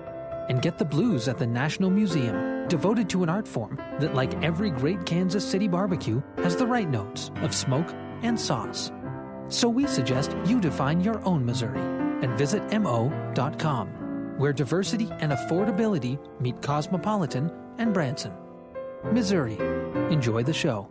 [0.49, 4.43] and get the blues at the National Museum devoted to an art form that, like
[4.43, 8.91] every great Kansas City barbecue, has the right notes of smoke and sauce.
[9.47, 11.79] So we suggest you define your own Missouri
[12.25, 13.87] and visit mo.com,
[14.37, 18.33] where diversity and affordability meet cosmopolitan and Branson.
[19.13, 19.57] Missouri.
[20.11, 20.89] Enjoy the show.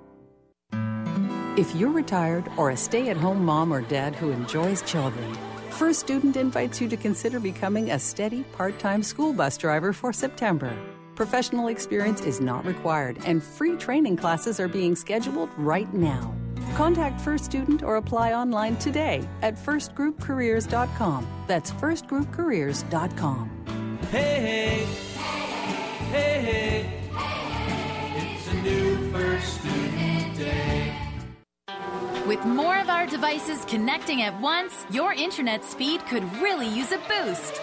[1.56, 5.32] If you're retired or a stay at home mom or dad who enjoys children,
[5.70, 10.12] First Student invites you to consider becoming a steady part time school bus driver for
[10.12, 10.76] September.
[11.14, 16.34] Professional experience is not required, and free training classes are being scheduled right now.
[16.74, 21.24] Contact First Student or apply online today at firstgroupcareers.com.
[21.46, 23.98] That's firstgroupcareers.com.
[24.10, 24.84] Hey, hey,
[26.10, 26.90] hey, hey,
[28.16, 30.03] it's a new first student.
[32.26, 36.98] With more of our devices connecting at once, your internet speed could really use a
[37.08, 37.60] boost.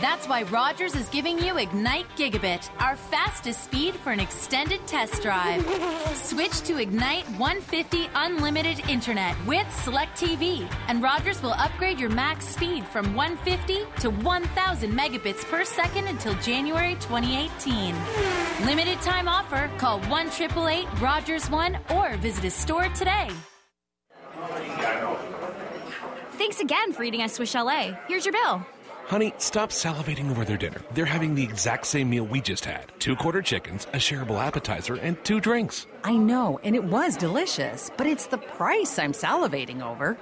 [0.00, 5.22] That's why Rogers is giving you Ignite Gigabit, our fastest speed for an extended test
[5.22, 5.64] drive.
[6.16, 12.46] Switch to Ignite 150 unlimited internet with Select TV, and Rogers will upgrade your max
[12.46, 17.94] speed from 150 to 1000 megabits per second until January 2018.
[18.66, 19.70] Limited time offer.
[19.78, 20.30] Call 1
[21.00, 23.30] Rogers 1 or visit a store today.
[26.32, 27.96] Thanks again for eating at Swiss Chalet.
[28.08, 28.66] Here's your bill.
[29.06, 30.80] Honey, stop salivating over their dinner.
[30.94, 34.94] They're having the exact same meal we just had two quarter chickens, a shareable appetizer,
[34.94, 35.86] and two drinks.
[36.04, 40.16] I know, and it was delicious, but it's the price I'm salivating over.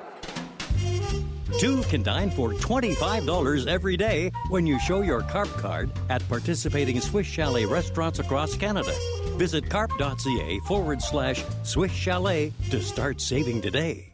[1.59, 7.01] Two can dine for $25 every day when you show your CARP card at participating
[7.01, 8.95] Swiss Chalet restaurants across Canada.
[9.37, 14.12] Visit carp.ca forward slash Swiss Chalet to start saving today.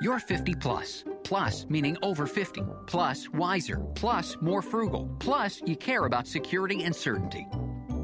[0.00, 1.04] You're 50 plus.
[1.24, 2.62] Plus, meaning over 50.
[2.86, 3.78] Plus, wiser.
[3.94, 5.10] Plus, more frugal.
[5.18, 7.46] Plus, you care about security and certainty.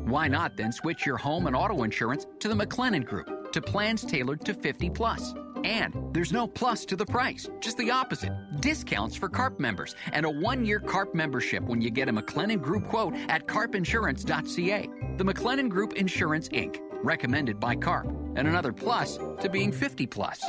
[0.04, 4.04] Why not then switch your home and auto insurance to the McLennan Group to plans
[4.04, 5.34] tailored to 50 plus?
[5.62, 8.32] And there's no plus to the price, just the opposite.
[8.60, 12.60] Discounts for CARP members and a one year CARP membership when you get a McLennan
[12.60, 14.88] Group quote at carpinsurance.ca.
[15.16, 20.44] The McLennan Group Insurance Inc., recommended by CARP, and another plus to being 50 plus.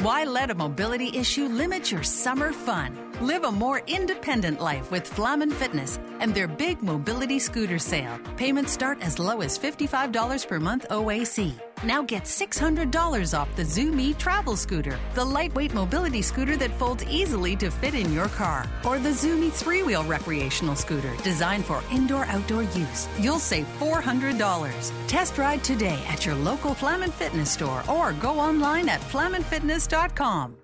[0.00, 3.05] Why let a mobility issue limit your summer fun?
[3.22, 8.20] Live a more independent life with Flaman Fitness and their big mobility scooter sale.
[8.36, 11.54] Payments start as low as $55 per month OAC.
[11.82, 17.56] Now get $600 off the Zoomy travel scooter, the lightweight mobility scooter that folds easily
[17.56, 22.26] to fit in your car, or the Zoomy three wheel recreational scooter designed for indoor
[22.26, 23.08] outdoor use.
[23.18, 24.92] You'll save $400.
[25.06, 30.56] Test ride today at your local Flaman Fitness store or go online at flamanfitness.com.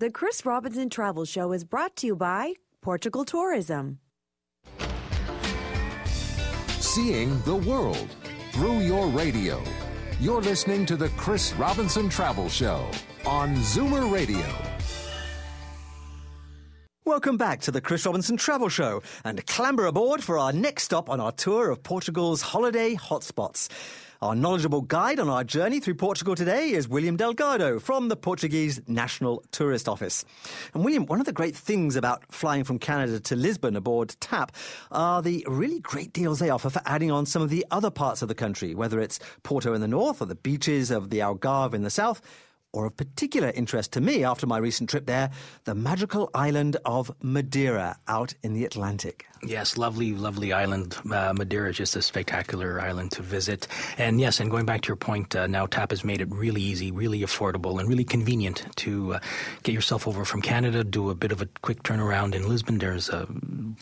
[0.00, 4.00] The Chris Robinson Travel Show is brought to you by Portugal Tourism.
[6.80, 8.08] Seeing the world
[8.50, 9.62] through your radio.
[10.18, 12.90] You're listening to the Chris Robinson Travel Show
[13.24, 14.44] on Zoomer Radio.
[17.04, 21.08] Welcome back to the Chris Robinson Travel Show and clamber aboard for our next stop
[21.08, 23.68] on our tour of Portugal's holiday hotspots.
[24.24, 28.80] Our knowledgeable guide on our journey through Portugal today is William Delgado from the Portuguese
[28.88, 30.24] National Tourist Office.
[30.72, 34.52] And William, one of the great things about flying from Canada to Lisbon aboard TAP
[34.90, 38.22] are the really great deals they offer for adding on some of the other parts
[38.22, 41.74] of the country, whether it's Porto in the north or the beaches of the Algarve
[41.74, 42.22] in the south
[42.74, 45.30] or of particular interest to me after my recent trip there,
[45.64, 49.26] the magical island of Madeira out in the Atlantic.
[49.46, 50.96] Yes, lovely, lovely island.
[51.10, 53.68] Uh, Madeira is just a spectacular island to visit.
[53.98, 56.62] And yes, and going back to your point, uh, now TAP has made it really
[56.62, 59.20] easy, really affordable, and really convenient to uh,
[59.62, 62.78] get yourself over from Canada, do a bit of a quick turnaround in Lisbon.
[62.78, 63.26] There's uh,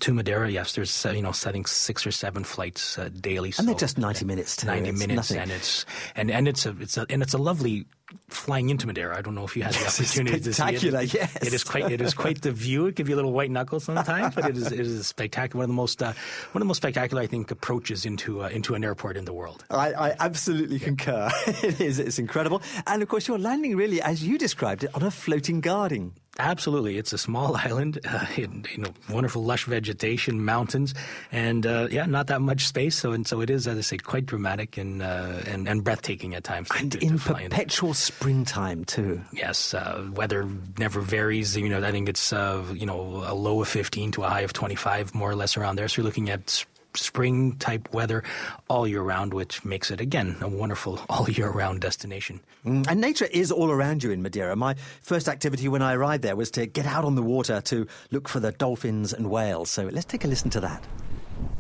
[0.00, 3.52] to Madeira, yes, there's, uh, you know, setting six or seven flights uh, daily.
[3.58, 5.42] And they're just 90 minutes to 90 it's minutes, nothing.
[5.42, 7.86] and it's, and, and it's a, it's a, and it's a lovely
[8.28, 9.16] flying into Madeira.
[9.16, 10.54] I don't know if you had the opportunity to see it.
[10.54, 11.36] spectacular, yes.
[11.36, 12.86] It is quite, it is quite the view.
[12.86, 15.58] It gives you a little white knuckle sometimes, but it is, it is spectacular.
[15.58, 16.06] One of the most, uh,
[16.52, 19.32] one of the most spectacular, I think, approaches into, uh, into an airport in the
[19.32, 19.64] world.
[19.70, 21.30] I, I absolutely concur.
[21.46, 21.98] it is.
[21.98, 22.62] It's incredible.
[22.86, 26.14] And of course, you're landing really, as you described it, on a floating guarding.
[26.38, 30.94] Absolutely, it's a small island, uh, in, you know, wonderful lush vegetation, mountains,
[31.30, 32.96] and uh, yeah, not that much space.
[32.96, 36.34] So and so it is, as I say, quite dramatic and uh, and, and breathtaking
[36.34, 36.68] at times.
[36.76, 39.20] And in perpetual springtime too.
[39.32, 41.56] Yes, uh, weather never varies.
[41.56, 44.40] You know, I think it's uh, you know a low of 15 to a high
[44.40, 45.88] of 25, more or less around there.
[45.88, 46.64] So you're looking at
[46.96, 48.22] spring type weather
[48.68, 52.40] all year round, which makes it again a wonderful all year round destination.
[52.64, 54.56] Mm, And nature is all around you in Madeira.
[54.56, 57.86] My first activity when I arrived there was to get out on the water to
[58.10, 59.70] look for the dolphins and whales.
[59.70, 60.82] So let's take a listen to that.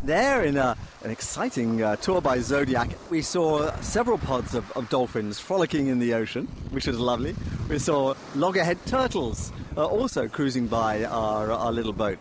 [0.04, 4.88] There, in a, an exciting uh, tour by Zodiac, we saw several pods of, of,
[4.88, 7.34] dolphins frolicking in the ocean, which was lovely.
[7.68, 12.18] We saw loggerhead turtles uh, also cruising by our, our little boat.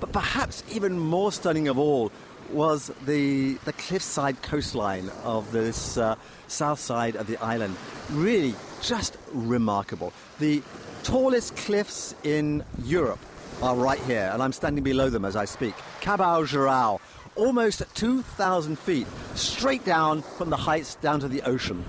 [0.00, 2.10] But perhaps even more stunning of all
[2.52, 6.16] was the, the cliffside coastline of this uh,
[6.48, 7.76] south side of the island.
[8.10, 10.12] Really just remarkable.
[10.38, 10.62] The
[11.02, 13.20] tallest cliffs in Europe
[13.62, 15.74] are right here, and I'm standing below them as I speak.
[16.00, 17.00] Cabo Girão,
[17.36, 21.84] almost 2,000 feet, straight down from the heights down to the ocean.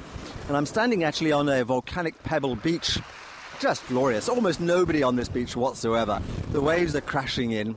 [0.48, 3.00] And I'm standing actually on a volcanic pebble beach.
[3.60, 4.28] Just glorious.
[4.28, 6.22] Almost nobody on this beach whatsoever.
[6.52, 7.76] The waves are crashing in.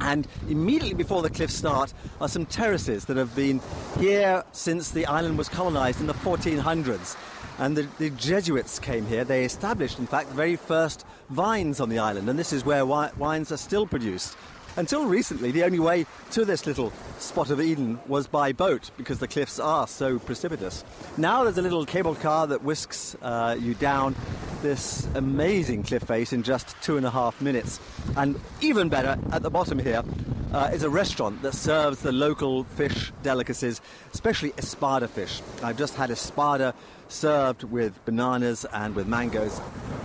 [0.00, 3.60] And immediately before the cliffs start are some terraces that have been
[3.98, 7.16] here since the island was colonized in the 1400s.
[7.58, 9.24] And the, the, Jesuits came here.
[9.24, 12.80] They established, in fact, the very first vines on the island, and this is where
[12.80, 14.36] wi- wines are still produced.
[14.78, 19.18] Until recently, the only way to this little spot of Eden was by boat because
[19.18, 20.84] the cliffs are so precipitous.
[21.16, 24.14] Now there's a little cable car that whisks uh, you down
[24.62, 27.80] this amazing cliff face in just two and a half minutes.
[28.16, 30.04] And even better, at the bottom here
[30.52, 33.80] uh, is a restaurant that serves the local fish delicacies,
[34.14, 35.42] especially espada fish.
[35.60, 36.72] I've just had espada
[37.08, 39.60] served with bananas and with mangoes.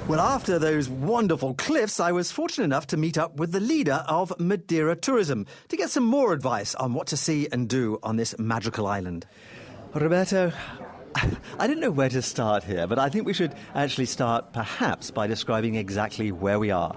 [0.07, 4.03] Well, after those wonderful cliffs, I was fortunate enough to meet up with the leader
[4.07, 8.17] of Madeira Tourism to get some more advice on what to see and do on
[8.17, 9.25] this magical island.
[9.93, 10.51] Roberto,
[11.59, 15.11] I didn't know where to start here, but I think we should actually start perhaps
[15.11, 16.95] by describing exactly where we are.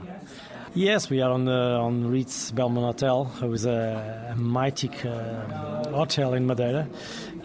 [0.77, 6.35] Yes, we are on the, on Reid's Belmond Hotel, who a, a mighty uh, hotel
[6.35, 6.87] in Madeira,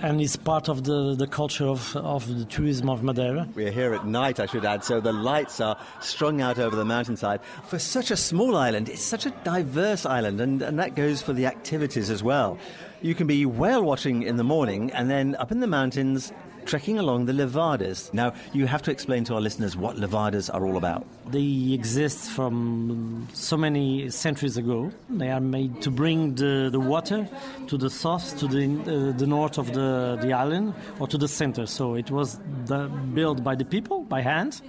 [0.02, 3.48] and it's part of the, the culture of, of the tourism of Madeira.
[3.56, 6.84] We're here at night, I should add, so the lights are strung out over the
[6.84, 7.40] mountainside.
[7.68, 11.32] For such a small island, it's such a diverse island, and, and that goes for
[11.32, 12.60] the activities as well.
[13.02, 16.34] You can be whale watching in the morning, and then up in the mountains,
[16.66, 18.14] trekking along the levadas.
[18.14, 21.06] Now, you have to explain to our listeners what levadas are all about.
[21.32, 24.92] They exist from so many centuries ago.
[25.10, 27.28] They are made to bring the, the water
[27.68, 31.28] to the south, to the, uh, the north of the, the island, or to the
[31.28, 31.66] center.
[31.66, 34.62] So it was the, built by the people, by hand.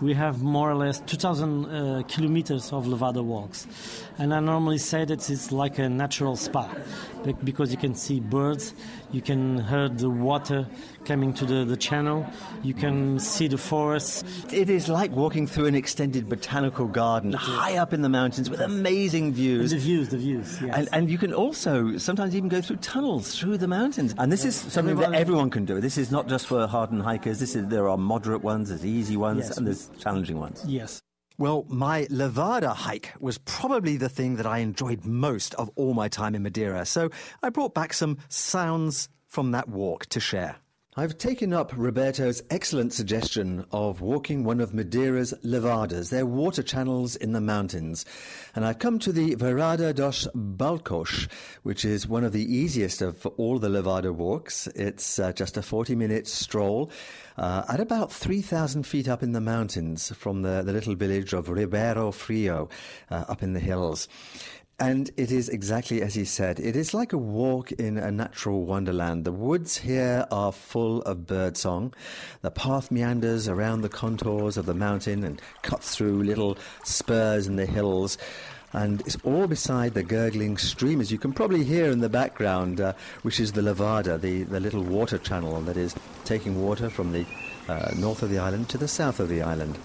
[0.00, 3.66] We have more or less 2,000 uh, kilometers of levada walks.
[4.18, 6.68] And I normally say that it's like a natural spa
[7.44, 8.74] because you can see birds,
[9.12, 10.66] you can hear the water
[11.04, 12.26] coming to the, the channel,
[12.62, 14.24] you can see the forests.
[14.52, 18.60] It is like walking through an extended botanical garden high up in the mountains with
[18.60, 19.72] amazing views.
[19.72, 20.76] And the views, the views, yes.
[20.76, 24.14] And, and, you can also sometimes even go through tunnels through the mountains.
[24.18, 25.80] And this is something everyone, that everyone can do.
[25.80, 27.38] This is not just for hardened hikers.
[27.38, 29.58] This is there are moderate ones, there's easy ones, yes.
[29.58, 30.64] and there's challenging ones.
[30.66, 31.02] Yes.
[31.36, 36.06] Well, my Levada hike was probably the thing that I enjoyed most of all my
[36.08, 37.10] time in Madeira, so
[37.42, 40.56] I brought back some sounds from that walk to share.
[40.96, 47.16] I've taken up Roberto's excellent suggestion of walking one of Madeira's levadas, their water channels
[47.16, 48.04] in the mountains.
[48.54, 51.28] And I've come to the Vereda dos Balcões,
[51.64, 54.68] which is one of the easiest of all the levada walks.
[54.68, 56.92] It's uh, just a 40 minute stroll
[57.36, 61.48] uh, at about 3,000 feet up in the mountains from the, the little village of
[61.48, 62.68] Ribeiro Frio
[63.10, 64.06] uh, up in the hills.
[64.80, 66.58] And it is exactly as he said.
[66.58, 69.24] It is like a walk in a natural wonderland.
[69.24, 71.94] The woods here are full of birdsong.
[72.42, 77.54] The path meanders around the contours of the mountain and cuts through little spurs in
[77.54, 78.18] the hills.
[78.72, 82.80] And it's all beside the gurgling stream, as you can probably hear in the background,
[82.80, 87.12] uh, which is the Levada, the, the little water channel that is taking water from
[87.12, 87.24] the
[87.68, 89.78] uh, north of the island to the south of the island.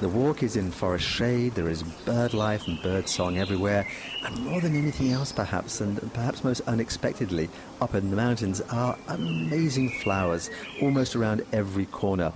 [0.00, 3.84] The walk is in forest shade, there is bird life and bird song everywhere,
[4.24, 8.96] and more than anything else, perhaps, and perhaps most unexpectedly, up in the mountains are
[9.08, 12.32] amazing flowers almost around every corner.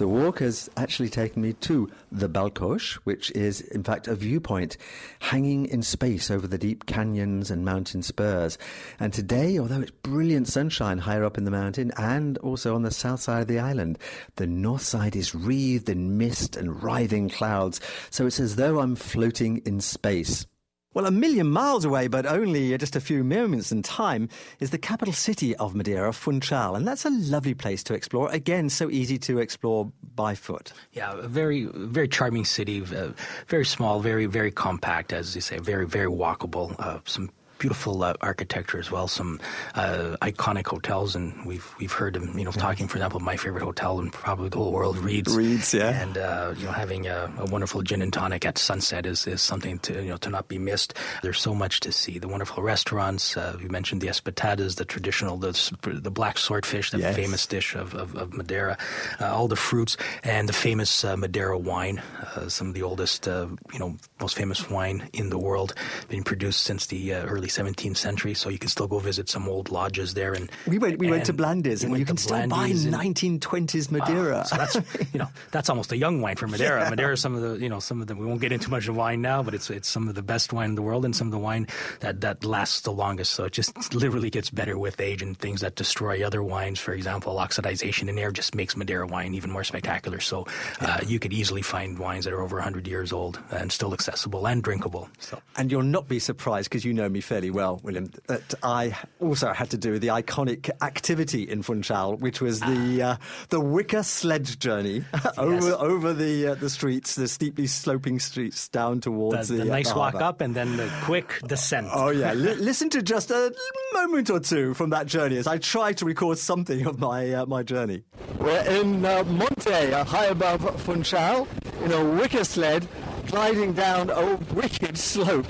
[0.00, 4.78] The walk has actually taken me to the Balcões, which is in fact a viewpoint
[5.18, 8.56] hanging in space over the deep canyons and mountain spurs.
[8.98, 12.90] And today, although it's brilliant sunshine higher up in the mountain and also on the
[12.90, 13.98] south side of the island,
[14.36, 17.78] the north side is wreathed in mist and writhing clouds.
[18.08, 20.46] So it's as though I'm floating in space.
[20.92, 24.78] Well, a million miles away, but only just a few moments in time, is the
[24.78, 26.74] capital city of Madeira, Funchal.
[26.74, 28.28] And that's a lovely place to explore.
[28.32, 30.72] Again, so easy to explore by foot.
[30.92, 33.10] Yeah, a very, very charming city, uh,
[33.46, 36.74] very small, very, very compact, as you say, very, very walkable.
[36.80, 39.06] Uh, some beautiful uh, architecture as well.
[39.06, 39.38] Some
[39.74, 42.36] uh, iconic hotels, and we've we've heard them.
[42.36, 45.36] You know, talking for example, my favorite hotel in probably the whole world, Reid's.
[45.36, 46.02] Reid's, yeah.
[46.02, 49.42] And uh, you know, having a, a, wonderful gin and tonic at sunset is, is
[49.42, 50.94] something to you know to not be missed.
[51.22, 52.18] There's so much to see.
[52.18, 53.36] The wonderful restaurants.
[53.36, 55.52] Uh, you mentioned the espetadas, the traditional, the
[55.82, 57.14] the black swordfish, the yes.
[57.14, 58.78] famous dish of, of, of Madeira,
[59.20, 62.02] uh, all the fruits, and the famous uh, Madeira wine.
[62.48, 65.74] some of the oldest, you know, most famous wine in the world,
[66.08, 68.34] being produced since the early 17th century.
[68.34, 70.32] So you can still go visit some old lodges there.
[70.32, 74.44] And we went we went to Blandy's, and you can still buy 1920s Madeira.
[74.44, 74.74] so that's
[75.12, 76.82] you know that's almost a young wine for Madeira.
[76.82, 76.90] yeah.
[76.90, 78.18] Madeira, some of the you know some of them.
[78.18, 80.52] We won't get into much of wine now, but it's it's some of the best
[80.52, 81.66] wine in the world, and some of the wine
[82.00, 83.32] that that lasts the longest.
[83.32, 86.92] So it just literally gets better with age, and things that destroy other wines, for
[86.92, 90.20] example, oxidization in air, just makes Madeira wine even more spectacular.
[90.20, 90.46] So
[90.80, 94.46] uh, you could easily find wines that are over 100 years old and still accessible
[94.46, 95.08] and drinkable.
[95.18, 95.40] So.
[95.56, 99.54] And you'll not be surprised because you know me fairly well, William, that I also
[99.54, 103.16] had to do the iconic activity in Funchal, which was the uh,
[103.48, 105.04] the wicker sledge journey
[105.38, 105.76] over yes.
[105.78, 109.92] over the uh, the streets, the steeply sloping streets down towards the, the, the nice
[109.92, 111.88] the walk up and then the quick descent.
[111.92, 113.54] Oh yeah, L- listen to just a
[113.94, 117.46] moment or two from that journey as I try to record something of my uh,
[117.46, 118.02] my journey.
[118.38, 121.46] We're in uh, Monte, uh, high above Funchal,
[121.84, 122.88] in a wicker sled,
[123.26, 125.46] gliding down a wicked slope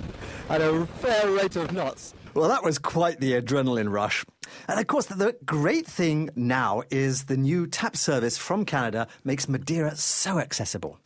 [0.51, 2.13] at a fair rate of knots.
[2.35, 4.25] Well, that was quite the adrenaline rush.
[4.67, 9.49] And of course, the great thing now is the new TAP service from Canada makes
[9.49, 10.99] Madeira so accessible.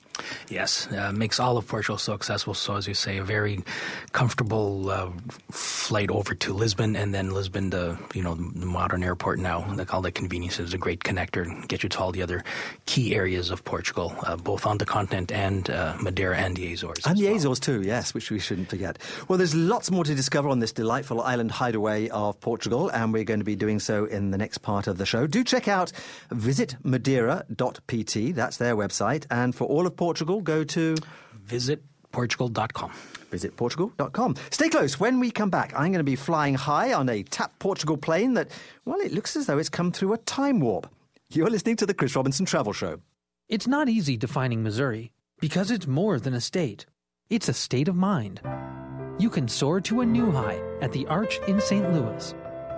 [0.48, 2.54] Yes, uh, makes all of Portugal so accessible.
[2.54, 3.60] So, as you say, a very
[4.12, 5.10] comfortable uh,
[5.50, 9.66] flight over to Lisbon, and then Lisbon to you know the modern airport now.
[9.74, 12.44] Like all the conveniences, a great connector, and get you to all the other
[12.86, 17.06] key areas of Portugal, uh, both on the continent and uh, Madeira and the Azores.
[17.06, 17.36] And the well.
[17.36, 18.98] Azores too, yes, which we shouldn't forget.
[19.28, 23.24] Well, there's lots more to discover on this delightful island hideaway of Portugal, and we're
[23.24, 25.26] going to be doing so in the next part of the show.
[25.26, 25.92] Do check out
[26.30, 28.32] visitmadeira.pt.
[28.32, 30.94] That's their website, and for all of Portugal, go to
[31.46, 32.92] visitportugal.com.
[33.30, 34.36] Visitportugal.com.
[34.50, 35.00] Stay close.
[35.00, 38.34] When we come back, I'm going to be flying high on a Tap Portugal plane
[38.34, 38.50] that,
[38.84, 40.88] well, it looks as though it's come through a time warp.
[41.30, 43.00] You're listening to the Chris Robinson Travel Show.
[43.48, 46.86] It's not easy defining Missouri because it's more than a state,
[47.28, 48.40] it's a state of mind.
[49.18, 51.92] You can soar to a new high at the Arch in St.
[51.92, 52.34] Louis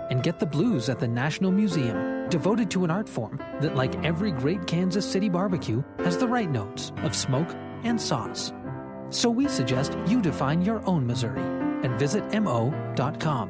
[0.09, 1.97] and get the blues at the National Museum,
[2.29, 6.49] devoted to an art form that, like every great Kansas City barbecue, has the right
[6.49, 8.53] notes of smoke and sauce.
[9.09, 11.41] So we suggest you define your own Missouri
[11.83, 13.49] and visit mo.com,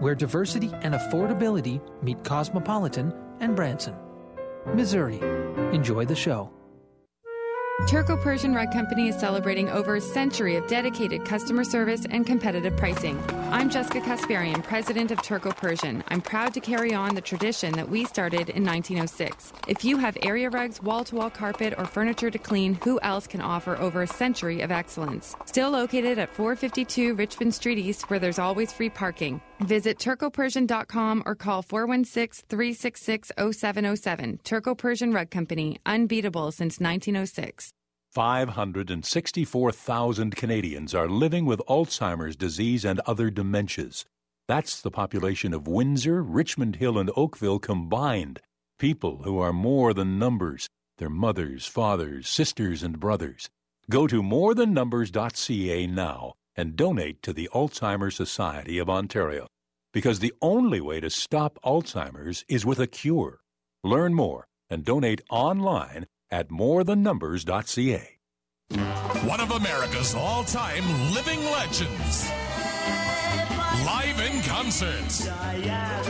[0.00, 3.94] where diversity and affordability meet cosmopolitan and Branson.
[4.74, 5.20] Missouri.
[5.72, 6.57] Enjoy the show.
[7.86, 12.76] Turco Persian Rug Company is celebrating over a century of dedicated customer service and competitive
[12.76, 13.18] pricing.
[13.50, 16.04] I'm Jessica Kasparian, president of Turco Persian.
[16.08, 19.52] I'm proud to carry on the tradition that we started in 1906.
[19.68, 23.26] If you have area rugs, wall to wall carpet, or furniture to clean, who else
[23.26, 25.34] can offer over a century of excellence?
[25.46, 29.40] Still located at 452 Richmond Street East, where there's always free parking.
[29.60, 34.40] Visit TurcoPersian.com or call 416 366 0707.
[34.44, 37.67] Turco Persian Rug Company, unbeatable since 1906.
[38.12, 44.06] 564,000 Canadians are living with Alzheimer's disease and other dementias.
[44.46, 48.40] That's the population of Windsor, Richmond Hill, and Oakville combined.
[48.78, 53.50] People who are more than numbers, their mothers, fathers, sisters, and brothers.
[53.90, 59.46] Go to morethannumbers.ca now and donate to the Alzheimer's Society of Ontario.
[59.92, 63.40] Because the only way to stop Alzheimer's is with a cure.
[63.84, 68.18] Learn more and donate online at morethannumbers.ca.
[69.26, 72.30] One of America's all time living legends.
[73.84, 75.30] Live in concert.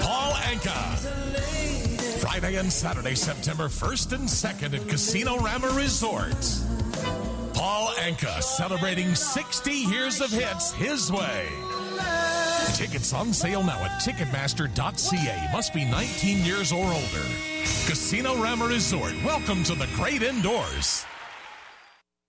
[0.01, 2.19] Paul Anka.
[2.21, 6.37] Friday and Saturday, September 1st and 2nd at Casino Rama Resort.
[7.55, 11.49] Paul Anka celebrating 60 years of hits his way.
[12.75, 15.49] Tickets on sale now at Ticketmaster.ca.
[15.53, 17.27] Must be 19 years or older.
[17.87, 19.12] Casino Rama Resort.
[19.25, 21.05] Welcome to the great indoors.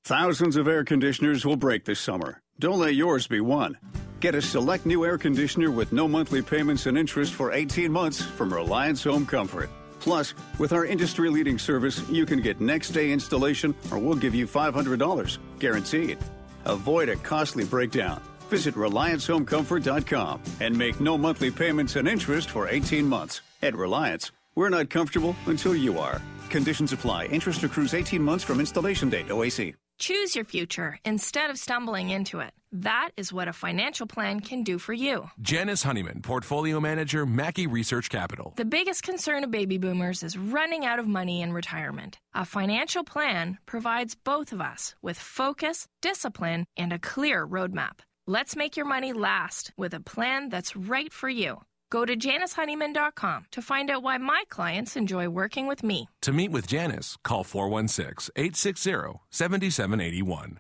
[0.05, 2.41] Thousands of air conditioners will break this summer.
[2.57, 3.77] Don't let yours be one.
[4.21, 8.21] Get a select new air conditioner with no monthly payments and interest for 18 months
[8.21, 9.69] from Reliance Home Comfort.
[9.99, 14.33] Plus, with our industry leading service, you can get next day installation or we'll give
[14.33, 16.17] you $500 guaranteed.
[16.65, 18.21] Avoid a costly breakdown.
[18.49, 23.41] Visit RelianceHomeComfort.com and make no monthly payments and interest for 18 months.
[23.61, 26.21] At Reliance, we're not comfortable until you are.
[26.49, 27.25] Conditions apply.
[27.25, 29.27] Interest accrues 18 months from installation date.
[29.27, 29.75] OAC.
[29.99, 32.51] Choose your future instead of stumbling into it.
[32.71, 35.29] That is what a financial plan can do for you.
[35.41, 38.53] Janice Honeyman, Portfolio Manager, Mackie Research Capital.
[38.55, 42.17] The biggest concern of baby boomers is running out of money in retirement.
[42.33, 47.99] A financial plan provides both of us with focus, discipline, and a clear roadmap.
[48.29, 51.63] Let's make your money last with a plan that's right for you.
[51.89, 56.11] Go to janicehoneyman.com to find out why my clients enjoy working with me.
[56.21, 60.59] To meet with Janice, call 416 860 7781.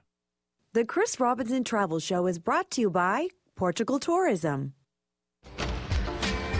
[0.73, 4.73] The Chris Robinson Travel Show is brought to you by Portugal Tourism.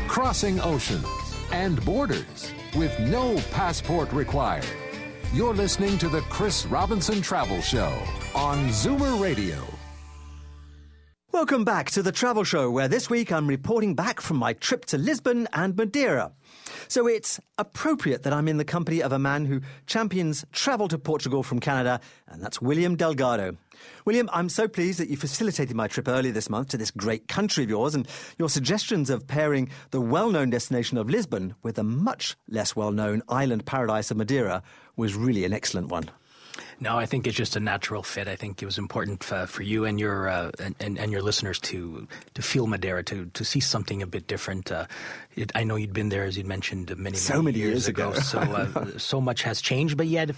[0.07, 1.07] Crossing oceans
[1.51, 4.64] and borders with no passport required.
[5.34, 7.97] You're listening to the Chris Robinson Travel Show
[8.36, 9.68] on Zoomer Radio.
[11.39, 14.83] Welcome back to the Travel Show, where this week I'm reporting back from my trip
[14.87, 16.33] to Lisbon and Madeira.
[16.89, 20.97] So it's appropriate that I'm in the company of a man who champions travel to
[20.97, 23.55] Portugal from Canada, and that's William Delgado.
[24.03, 27.29] William, I'm so pleased that you facilitated my trip earlier this month to this great
[27.29, 28.05] country of yours, and
[28.37, 32.91] your suggestions of pairing the well known destination of Lisbon with the much less well
[32.91, 34.61] known island paradise of Madeira
[34.97, 36.09] was really an excellent one.
[36.82, 38.27] No, I think it's just a natural fit.
[38.27, 41.59] I think it was important uh, for you and your uh, and, and your listeners
[41.61, 44.71] to to feel Madeira, to to see something a bit different.
[44.71, 44.86] Uh,
[45.36, 48.11] it, I know you'd been there, as you mentioned, many, so many years, years ago.
[48.11, 48.19] ago.
[48.19, 50.32] so uh, so much has changed, but yet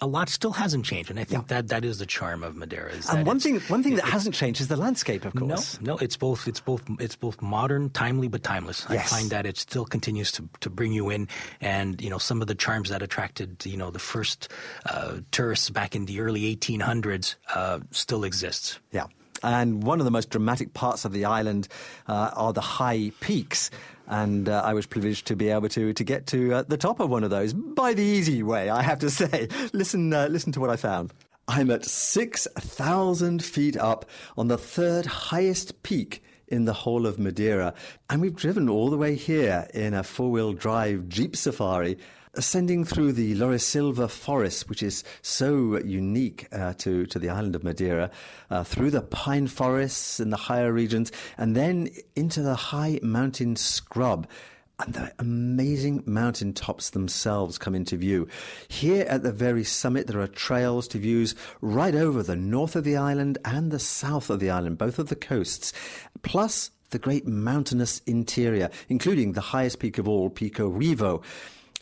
[0.00, 1.56] a lot still hasn't changed, and I think yeah.
[1.56, 2.92] that that is the charm of Madeira.
[3.12, 5.80] and one thing, one thing that hasn't changed is the landscape, of course.
[5.80, 8.86] No, no, it's both, it's both, it's both modern, timely, but timeless.
[8.88, 9.12] Yes.
[9.12, 11.28] I find that it still continues to, to bring you in,
[11.60, 14.48] and you know some of the charms that attracted you know the first
[14.86, 18.78] uh, tourists back in the early 1800s uh, still exists.
[18.92, 19.06] Yeah.
[19.42, 21.66] And one of the most dramatic parts of the island
[22.06, 23.70] uh, are the high peaks
[24.06, 27.00] and uh, I was privileged to be able to to get to uh, the top
[27.00, 28.70] of one of those by the easy way.
[28.70, 29.48] I have to say.
[29.72, 31.12] Listen, uh, listen to what I found.
[31.48, 37.18] I'm at six thousand feet up on the third highest peak in the whole of
[37.18, 37.74] Madeira,
[38.10, 41.96] and we've driven all the way here in a four-wheel drive Jeep Safari
[42.34, 47.62] ascending through the Laurisilva forest, which is so unique uh, to, to the island of
[47.62, 48.10] Madeira,
[48.50, 53.56] uh, through the pine forests in the higher regions, and then into the high mountain
[53.56, 54.26] scrub.
[54.78, 58.26] And the amazing mountain tops themselves come into view.
[58.66, 62.82] Here at the very summit, there are trails to views right over the north of
[62.82, 65.72] the island and the south of the island, both of the coasts,
[66.22, 71.22] plus the great mountainous interior, including the highest peak of all, Pico Ruivo.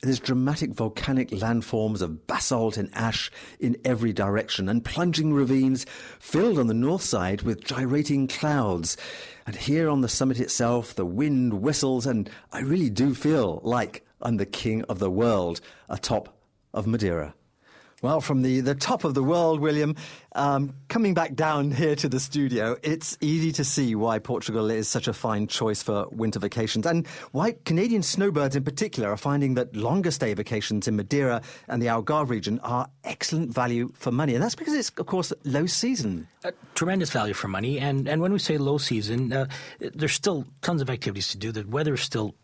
[0.03, 5.85] There's dramatic volcanic landforms of basalt and ash in every direction, and plunging ravines
[6.19, 8.97] filled on the north side with gyrating clouds.
[9.47, 14.07] And here on the summit itself, the wind whistles, and I really do feel like
[14.23, 16.35] I'm the king of the world atop
[16.73, 17.35] of Madeira.
[18.03, 19.95] Well, from the, the top of the world, William,
[20.35, 24.89] um, coming back down here to the studio, it's easy to see why Portugal is
[24.89, 29.53] such a fine choice for winter vacations and why Canadian snowbirds in particular are finding
[29.55, 34.35] that longer stay vacations in Madeira and the Algarve region are excellent value for money.
[34.35, 36.27] And that's because it's, of course, low season.
[36.43, 37.79] Uh, tremendous value for money.
[37.79, 39.47] And, and when we say low season, uh,
[39.79, 41.53] there's still tons of activities to do.
[41.53, 42.35] The weather is still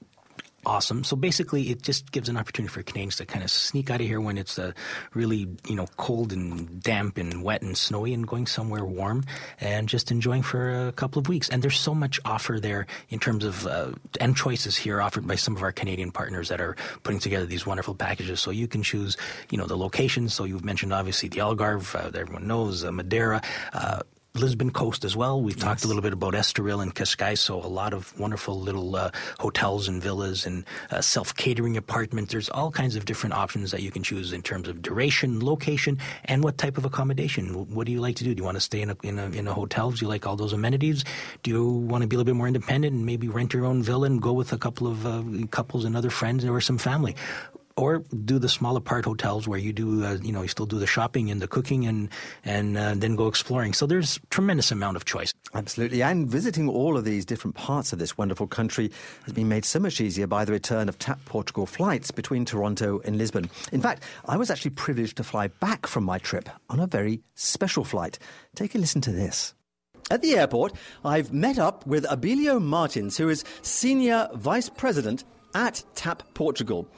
[0.67, 1.05] awesome.
[1.05, 4.07] So basically, it just gives an opportunity for Canadians to kind of sneak out of
[4.07, 4.73] here when it's uh,
[5.15, 9.25] really you know cold and damp and wet and snowy, and going somewhere warm
[9.61, 11.49] and just enjoying for a couple of weeks.
[11.49, 15.37] And there's so much offer there in terms of uh, and choices here offered by
[15.37, 18.41] some of our Canadian partners that are putting together these wonderful packages.
[18.41, 19.17] So you can choose
[19.51, 20.35] you know the locations.
[20.35, 23.41] So you've mentioned obviously the Algarve, uh, that everyone knows, uh, Madeira.
[24.39, 25.41] Lisbon coast as well.
[25.43, 25.65] We've yes.
[25.65, 29.11] talked a little bit about Estoril and Cascais, so a lot of wonderful little uh,
[29.39, 32.33] hotels and villas and uh, self-catering apartments.
[32.33, 35.99] There's all kinds of different options that you can choose in terms of duration, location,
[36.25, 37.75] and what type of accommodation.
[37.75, 38.35] What do you like to do?
[38.35, 39.91] Do you want to stay in a, in a, in a hotel?
[39.91, 41.05] Do you like all those amenities?
[41.43, 43.83] Do you want to be a little bit more independent and maybe rent your own
[43.83, 47.17] villa and go with a couple of uh, couples and other friends or some family?
[47.79, 50.79] Or do the smaller part hotels where you do, uh, you know, you still do
[50.79, 52.09] the shopping and the cooking and
[52.43, 53.75] and uh, then go exploring.
[53.75, 55.35] So there's tremendous amount of choice.
[55.55, 58.91] Absolutely, and visiting all of these different parts of this wonderful country
[59.25, 63.01] has been made so much easier by the return of TAP Portugal flights between Toronto
[63.05, 63.51] and Lisbon.
[63.73, 67.21] In fact, I was actually privileged to fly back from my trip on a very
[67.35, 68.19] special flight.
[68.55, 69.55] Take a listen to this.
[70.11, 70.73] At the airport,
[71.05, 75.25] I've met up with Abilio Martins, who is Senior Vice President
[75.55, 76.89] at TAP Portugal.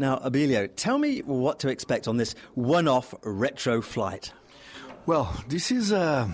[0.00, 4.32] Now, Abilio, tell me what to expect on this one off retro flight.
[5.04, 6.26] Well, this is uh,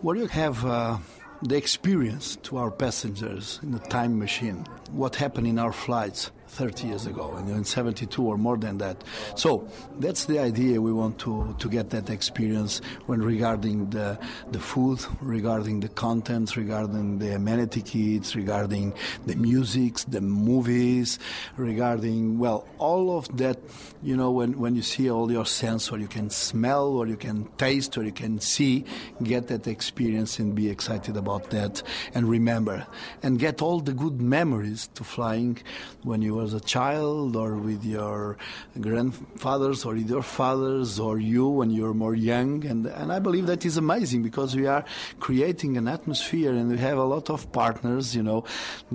[0.00, 0.96] what you have uh,
[1.42, 4.64] the experience to our passengers in the time machine.
[4.90, 9.04] What happened in our flights 30 years ago, and in 72 or more than that.
[9.36, 9.68] So
[9.98, 10.80] that's the idea.
[10.80, 14.18] We want to, to get that experience when regarding the,
[14.50, 18.94] the food, regarding the contents, regarding the amenity kits, regarding
[19.26, 21.18] the musics, the movies,
[21.56, 23.58] regarding, well, all of that,
[24.02, 27.16] you know, when, when you see all your sense, or you can smell, or you
[27.16, 28.84] can taste, or you can see,
[29.22, 31.82] get that experience and be excited about that
[32.14, 32.86] and remember
[33.22, 35.58] and get all the good memories to flying
[36.02, 38.38] when you was a child or with your
[38.80, 42.64] grandfathers or with your fathers or you when you're more young.
[42.70, 44.84] And and I believe that is amazing because we are
[45.26, 48.40] creating an atmosphere and we have a lot of partners you know.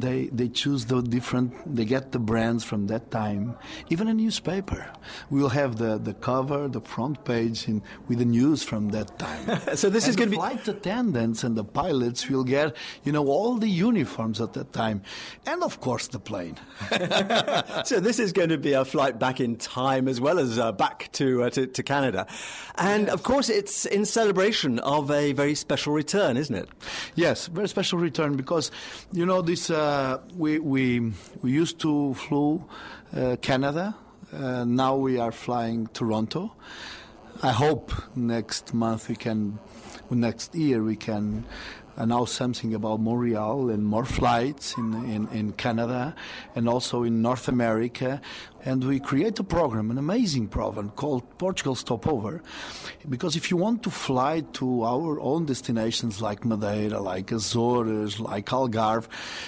[0.06, 3.44] They they choose the different they get the brands from that time.
[3.90, 4.82] Even a newspaper.
[5.30, 9.46] We'll have the the cover the front page in, with the news from that time.
[9.84, 12.68] So this and is going to be flight attendants and the pilots will get
[13.04, 14.98] you know all the uniforms at that time.
[15.52, 16.58] And of course the plane
[17.86, 20.72] so this is going to be a flight back in time as well as uh,
[20.72, 22.28] back to, uh, to, to Canada,
[22.78, 26.70] and of course it's in celebration of a very special return, isn't it?
[27.16, 28.72] Yes, very special return because
[29.12, 32.64] you know this uh, we we we used to flew
[33.16, 33.96] uh, Canada.
[34.32, 36.56] Uh, now we are flying Toronto.
[37.42, 39.60] I hope next month we can,
[40.10, 41.46] next year we can
[41.96, 46.16] announce something about Montreal and more flights in, in, in Canada
[46.56, 48.22] and also in North America.
[48.66, 52.42] And we create a program, an amazing program called Portugal Stopover.
[53.10, 58.46] Because if you want to fly to our own destinations like Madeira, like Azores, like
[58.46, 59.08] Algarve,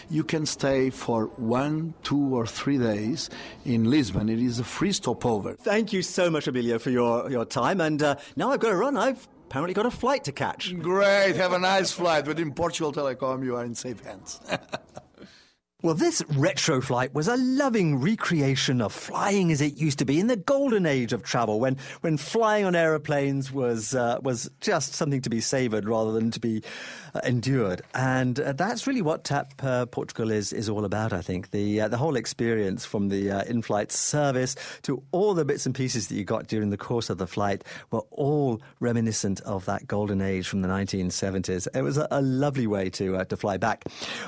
[0.10, 3.30] you can stay for one, two, or three days
[3.64, 4.28] in Lisbon.
[4.28, 5.54] It is a free stopover.
[5.54, 7.80] Thank you so much, Emilio, for your, your time.
[7.80, 8.98] And uh, now I've got to run.
[8.98, 10.78] I've apparently got a flight to catch.
[10.80, 12.26] Great, have a nice flight.
[12.26, 14.42] But in Portugal Telecom, you are in safe hands.
[15.86, 20.20] Well, this retro flight was a loving recreation of flying as it used to be
[20.20, 24.96] in the golden age of travel, when, when flying on aeroplanes was uh, was just
[24.96, 26.64] something to be savoured rather than to be
[27.24, 27.82] endured.
[27.94, 31.14] And uh, that's really what TAP uh, Portugal is is all about.
[31.14, 35.46] I think the uh, the whole experience from the uh, in-flight service to all the
[35.46, 39.42] bits and pieces that you got during the course of the flight were all reminiscent
[39.42, 41.68] of that golden age from the 1970s.
[41.74, 43.86] It was a, a lovely way to to fly back,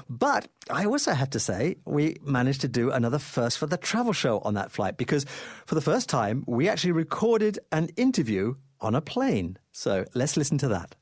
[0.09, 4.13] but I also have to say, we managed to do another first for the travel
[4.13, 5.25] show on that flight because
[5.65, 9.57] for the first time, we actually recorded an interview on a plane.
[9.71, 10.95] So let's listen to that.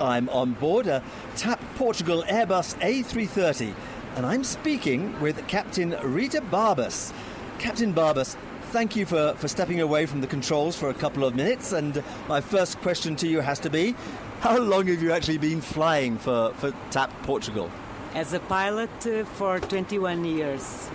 [0.00, 1.02] I'm on board a
[1.36, 3.74] TAP Portugal Airbus A330
[4.16, 7.12] and I'm speaking with Captain Rita Barbas.
[7.58, 8.36] Captain Barbas,
[8.72, 11.72] thank you for, for stepping away from the controls for a couple of minutes.
[11.72, 13.94] And my first question to you has to be
[14.40, 17.70] how long have you actually been flying for, for TAP Portugal?
[18.14, 20.88] as a pilot uh, for 21 years.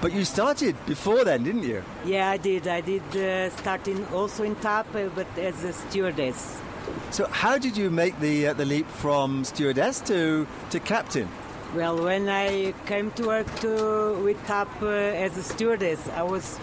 [0.00, 1.82] But you started before then, didn't you?
[2.04, 2.66] Yeah, I did.
[2.66, 6.60] I did uh, starting also in TAP, uh, but as a stewardess.
[7.10, 11.28] So, how did you make the uh, the leap from stewardess to to captain?
[11.74, 16.58] Well, when I came to work to, with TAP uh, as a stewardess, I was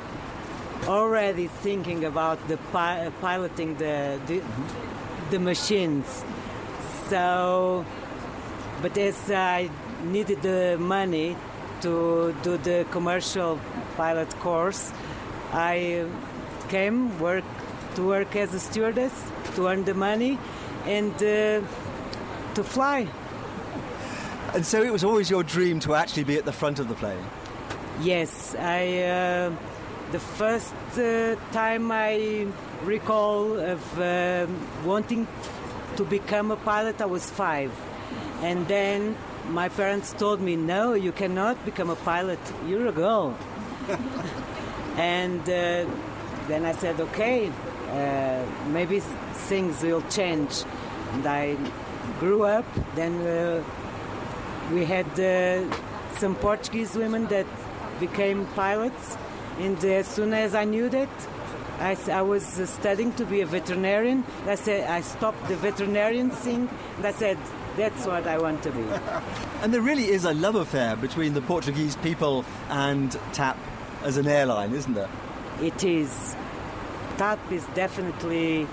[0.86, 5.30] already thinking about the pi- piloting the the, mm-hmm.
[5.32, 6.24] the machines.
[7.10, 7.86] So,
[8.82, 9.70] but as I
[10.04, 11.38] needed the money
[11.82, 13.60] to do the commercial
[13.96, 14.92] pilot course,
[15.54, 16.06] I
[16.68, 17.46] came work
[17.98, 19.14] to work as a stewardess
[19.56, 20.38] to earn the money
[20.86, 21.60] and uh,
[22.54, 23.08] to fly.
[24.54, 26.96] And so it was always your dream to actually be at the front of the
[26.96, 27.26] plane.
[28.02, 28.82] Yes, I.
[29.00, 29.52] Uh,
[30.12, 32.48] the first uh, time I
[32.84, 34.48] recall of uh,
[34.86, 35.28] wanting
[35.98, 37.72] to become a pilot, I was five,
[38.42, 39.18] and then
[39.50, 42.40] my parents told me, no, you cannot become a pilot.
[42.68, 43.38] You're a girl.
[44.98, 45.86] and uh,
[46.48, 47.52] then I said, okay,
[47.90, 49.00] uh, maybe
[49.50, 50.64] things will change.
[51.14, 51.58] And I
[52.20, 52.66] grew up.
[52.96, 53.64] Then uh,
[54.72, 55.64] we had uh,
[56.18, 57.48] some Portuguese women that
[58.00, 59.18] became pilots.
[59.60, 61.10] And as soon as I knew that,
[61.80, 64.24] I, I, was studying to be a veterinarian.
[64.46, 66.70] I said I stopped the veterinarian thing.
[66.98, 67.38] And I said
[67.76, 68.82] that's what I want to be.
[69.62, 73.58] and there really is a love affair between the Portuguese people and TAP
[74.04, 75.10] as an airline, isn't there?
[75.62, 76.36] It is.
[77.18, 78.68] TAP is definitely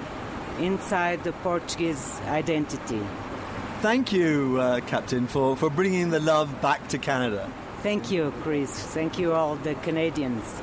[0.58, 3.00] inside the Portuguese identity.
[3.80, 7.50] Thank you, uh, Captain, for, for bringing the love back to Canada.
[7.82, 8.70] Thank you, Chris.
[8.70, 10.62] Thank you, all the Canadians.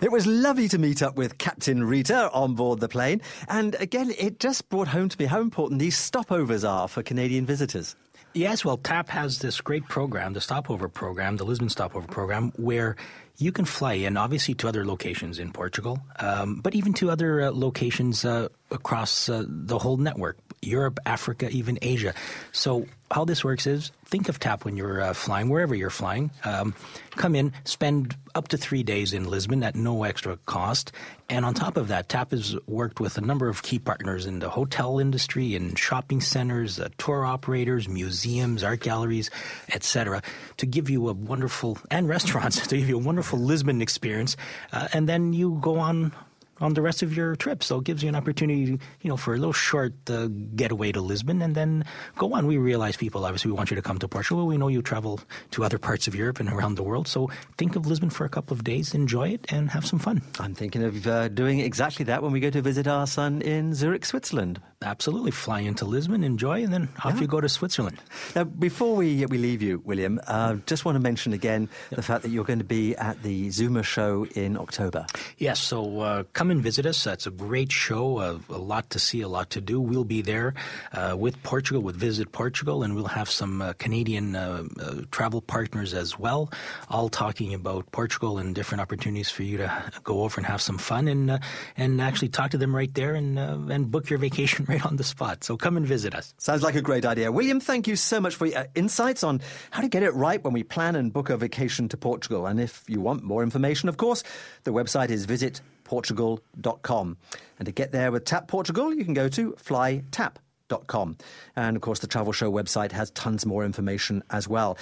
[0.00, 3.20] It was lovely to meet up with Captain Rita on board the plane.
[3.48, 7.44] And again, it just brought home to me how important these stopovers are for Canadian
[7.44, 7.96] visitors.
[8.32, 12.96] Yes, well, TAP has this great program, the stopover program, the Lisbon stopover program, where
[13.40, 17.40] you can fly in, obviously, to other locations in Portugal, um, but even to other
[17.40, 22.14] uh, locations uh, across uh, the whole network Europe, Africa, even Asia.
[22.52, 26.30] So, how this works is think of TAP when you're uh, flying, wherever you're flying.
[26.44, 26.74] Um,
[27.16, 30.92] come in, spend up to three days in Lisbon at no extra cost.
[31.28, 34.38] And on top of that, TAP has worked with a number of key partners in
[34.38, 39.30] the hotel industry, in shopping centers, uh, tour operators, museums, art galleries,
[39.72, 40.22] etc.,
[40.58, 44.36] to give you a wonderful, and restaurants, to give you a wonderful Lisbon experience.
[44.72, 46.12] Uh, and then you go on
[46.60, 47.62] on the rest of your trip.
[47.62, 51.00] So it gives you an opportunity, you know, for a little short uh, getaway to
[51.00, 51.84] Lisbon and then
[52.16, 52.46] go on.
[52.46, 54.46] We realize people, obviously, we want you to come to Portugal.
[54.46, 55.20] We know you travel
[55.52, 57.08] to other parts of Europe and around the world.
[57.08, 60.22] So think of Lisbon for a couple of days, enjoy it, and have some fun.
[60.38, 63.74] I'm thinking of uh, doing exactly that when we go to visit our son in
[63.74, 64.60] Zurich, Switzerland.
[64.82, 65.30] Absolutely.
[65.30, 67.20] Fly into Lisbon, enjoy, and then off yeah.
[67.20, 67.98] you go to Switzerland.
[68.34, 71.96] Now, before we, we leave you, William, uh, just want to mention again yep.
[71.96, 75.06] the fact that you're going to be at the Zoomer show in October.
[75.36, 77.04] Yes, so uh, come come and visit us.
[77.04, 79.80] That's a great show, uh, a lot to see, a lot to do.
[79.80, 80.54] We'll be there
[80.92, 85.40] uh, with Portugal, with Visit Portugal, and we'll have some uh, Canadian uh, uh, travel
[85.42, 86.50] partners as well,
[86.88, 90.76] all talking about Portugal and different opportunities for you to go over and have some
[90.76, 91.38] fun and uh,
[91.76, 95.04] and actually talk to them right there and and book your vacation right on the
[95.04, 95.44] spot.
[95.44, 96.34] So come and visit us.
[96.38, 97.30] Sounds like a great idea.
[97.30, 99.40] William, thank you so much for your insights on
[99.70, 102.46] how to get it right when we plan and book a vacation to Portugal.
[102.46, 104.24] And if you want more information, of course,
[104.64, 105.60] the website is visit
[105.90, 107.16] flytap.portugal.com.
[107.58, 111.16] And to get there with Tap Portugal, you can go to flytap.com.
[111.56, 114.78] And of course, the Travel Show website has tons more information as well.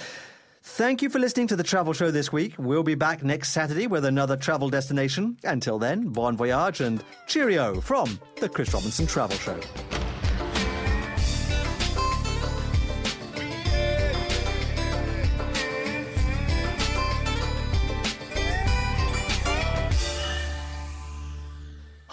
[0.61, 2.53] Thank you for listening to the Travel Show this week.
[2.57, 5.37] We'll be back next Saturday with another travel destination.
[5.43, 10.08] Until then, bon voyage and cheerio from the Chris Robinson Travel Show.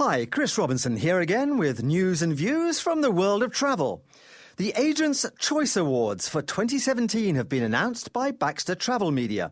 [0.09, 4.05] Hi, Chris Robinson here again with news and views from the world of travel.
[4.57, 9.51] The Agents' Choice Awards for 2017 have been announced by Baxter Travel Media.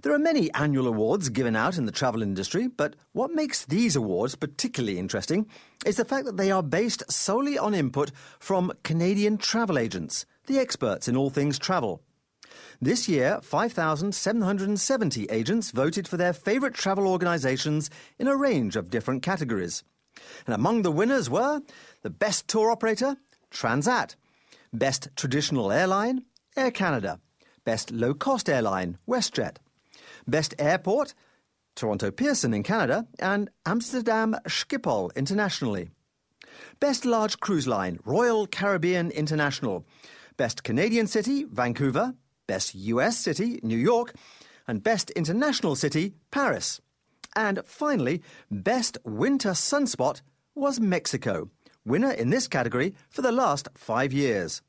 [0.00, 3.94] There are many annual awards given out in the travel industry, but what makes these
[3.94, 5.46] awards particularly interesting
[5.84, 10.58] is the fact that they are based solely on input from Canadian travel agents, the
[10.58, 12.00] experts in all things travel.
[12.82, 19.22] This year, 5,770 agents voted for their favourite travel organisations in a range of different
[19.22, 19.84] categories.
[20.46, 21.60] And among the winners were
[22.02, 23.18] the Best Tour Operator,
[23.52, 24.16] Transat,
[24.72, 26.24] Best Traditional Airline,
[26.56, 27.20] Air Canada,
[27.64, 29.58] Best Low Cost Airline, WestJet,
[30.26, 31.14] Best Airport,
[31.76, 35.90] Toronto Pearson in Canada, and Amsterdam Schiphol internationally.
[36.80, 39.86] Best Large Cruise Line, Royal Caribbean International.
[40.36, 42.14] Best Canadian City, Vancouver.
[42.52, 44.14] Best US City, New York,
[44.68, 46.82] and Best International City, Paris.
[47.34, 50.20] And finally, Best Winter Sunspot
[50.54, 51.48] was Mexico,
[51.86, 54.60] winner in this category for the last five years.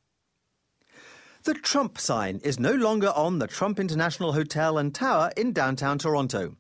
[1.44, 5.98] The Trump sign is no longer on the Trump International Hotel and Tower in downtown
[5.98, 6.56] Toronto.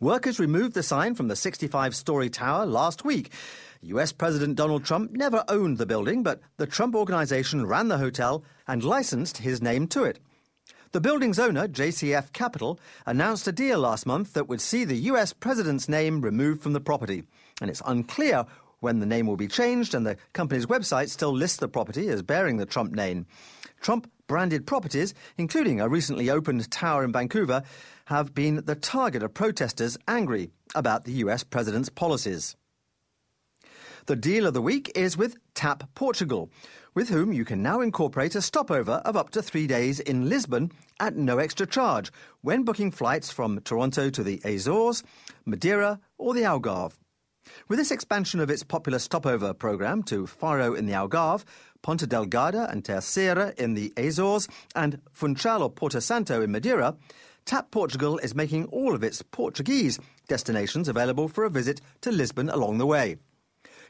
[0.00, 3.30] Workers removed the sign from the 65 story tower last week
[3.82, 8.44] US President Donald Trump never owned the building, but the Trump Organization ran the hotel
[8.68, 10.18] and licensed his name to it.
[10.92, 15.32] The building's owner, JCF Capital, announced a deal last month that would see the US
[15.32, 17.22] president's name removed from the property.
[17.60, 18.44] And it's unclear
[18.80, 22.22] when the name will be changed, and the company's website still lists the property as
[22.22, 23.26] bearing the Trump name.
[23.80, 27.62] Trump branded properties, including a recently opened tower in Vancouver,
[28.06, 32.56] have been the target of protesters angry about the US president's policies.
[34.10, 36.50] The deal of the week is with TAP Portugal,
[36.94, 40.72] with whom you can now incorporate a stopover of up to three days in Lisbon
[40.98, 45.04] at no extra charge when booking flights from Toronto to the Azores,
[45.44, 46.94] Madeira, or the Algarve.
[47.68, 51.44] With this expansion of its popular stopover program to Faro in the Algarve,
[51.80, 56.96] Ponta Delgada and Terceira in the Azores, and Funchal or Porto Santo in Madeira,
[57.44, 62.48] TAP Portugal is making all of its Portuguese destinations available for a visit to Lisbon
[62.50, 63.16] along the way.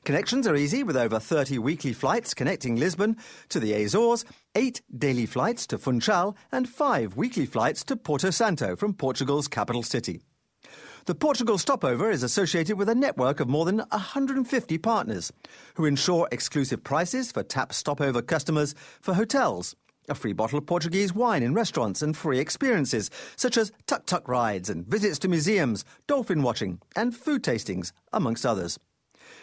[0.05, 3.17] Connections are easy with over 30 weekly flights connecting Lisbon
[3.51, 4.25] to the Azores,
[4.55, 9.83] eight daily flights to Funchal, and five weekly flights to Porto Santo from Portugal's capital
[9.83, 10.23] city.
[11.05, 15.33] The Portugal stopover is associated with a network of more than 150 partners
[15.75, 19.77] who ensure exclusive prices for TAP stopover customers for hotels,
[20.09, 24.27] a free bottle of Portuguese wine in restaurants, and free experiences such as tuk tuk
[24.29, 28.79] rides and visits to museums, dolphin watching, and food tastings, amongst others.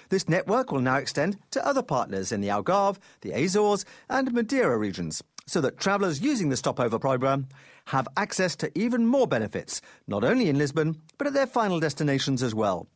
[0.09, 4.77] This network will now extend to other partners in the Algarve, the Azores, and Madeira
[4.77, 7.47] regions, so that travellers using the stopover programme
[7.85, 12.43] have access to even more benefits, not only in Lisbon, but at their final destinations
[12.43, 12.87] as well.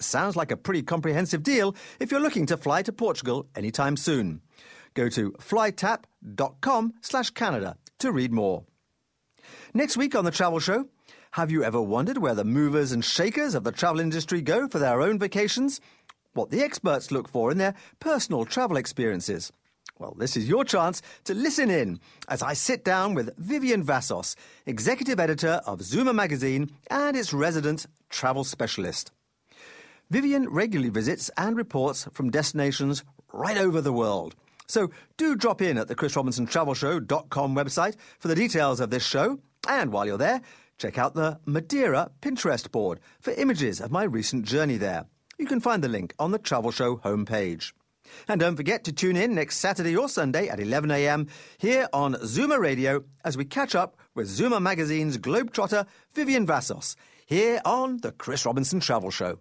[0.00, 4.40] Sounds like a pretty comprehensive deal if you're looking to fly to Portugal anytime soon.
[4.94, 8.64] Go to flytap.com slash Canada to read more.
[9.72, 10.86] Next week on the Travel Show,
[11.32, 14.78] have you ever wondered where the movers and shakers of the travel industry go for
[14.78, 15.80] their own vacations?
[16.34, 19.52] What the experts look for in their personal travel experiences?
[19.98, 24.34] Well, this is your chance to listen in as I sit down with Vivian Vassos,
[24.64, 29.12] executive editor of Zoomer magazine and its resident travel specialist.
[30.08, 34.34] Vivian regularly visits and reports from destinations right over the world.
[34.66, 38.88] So do drop in at the Chris Robinson Travel Show.com website for the details of
[38.88, 39.38] this show.
[39.68, 40.40] And while you're there,
[40.78, 45.04] check out the Madeira Pinterest board for images of my recent journey there.
[45.38, 47.72] You can find the link on the Travel Show homepage.
[48.28, 51.28] And don't forget to tune in next Saturday or Sunday at 11am
[51.58, 57.60] here on Zoomer Radio as we catch up with Zoomer Magazine's Globetrotter Vivian Vassos here
[57.64, 59.38] on the Chris Robinson Travel Show.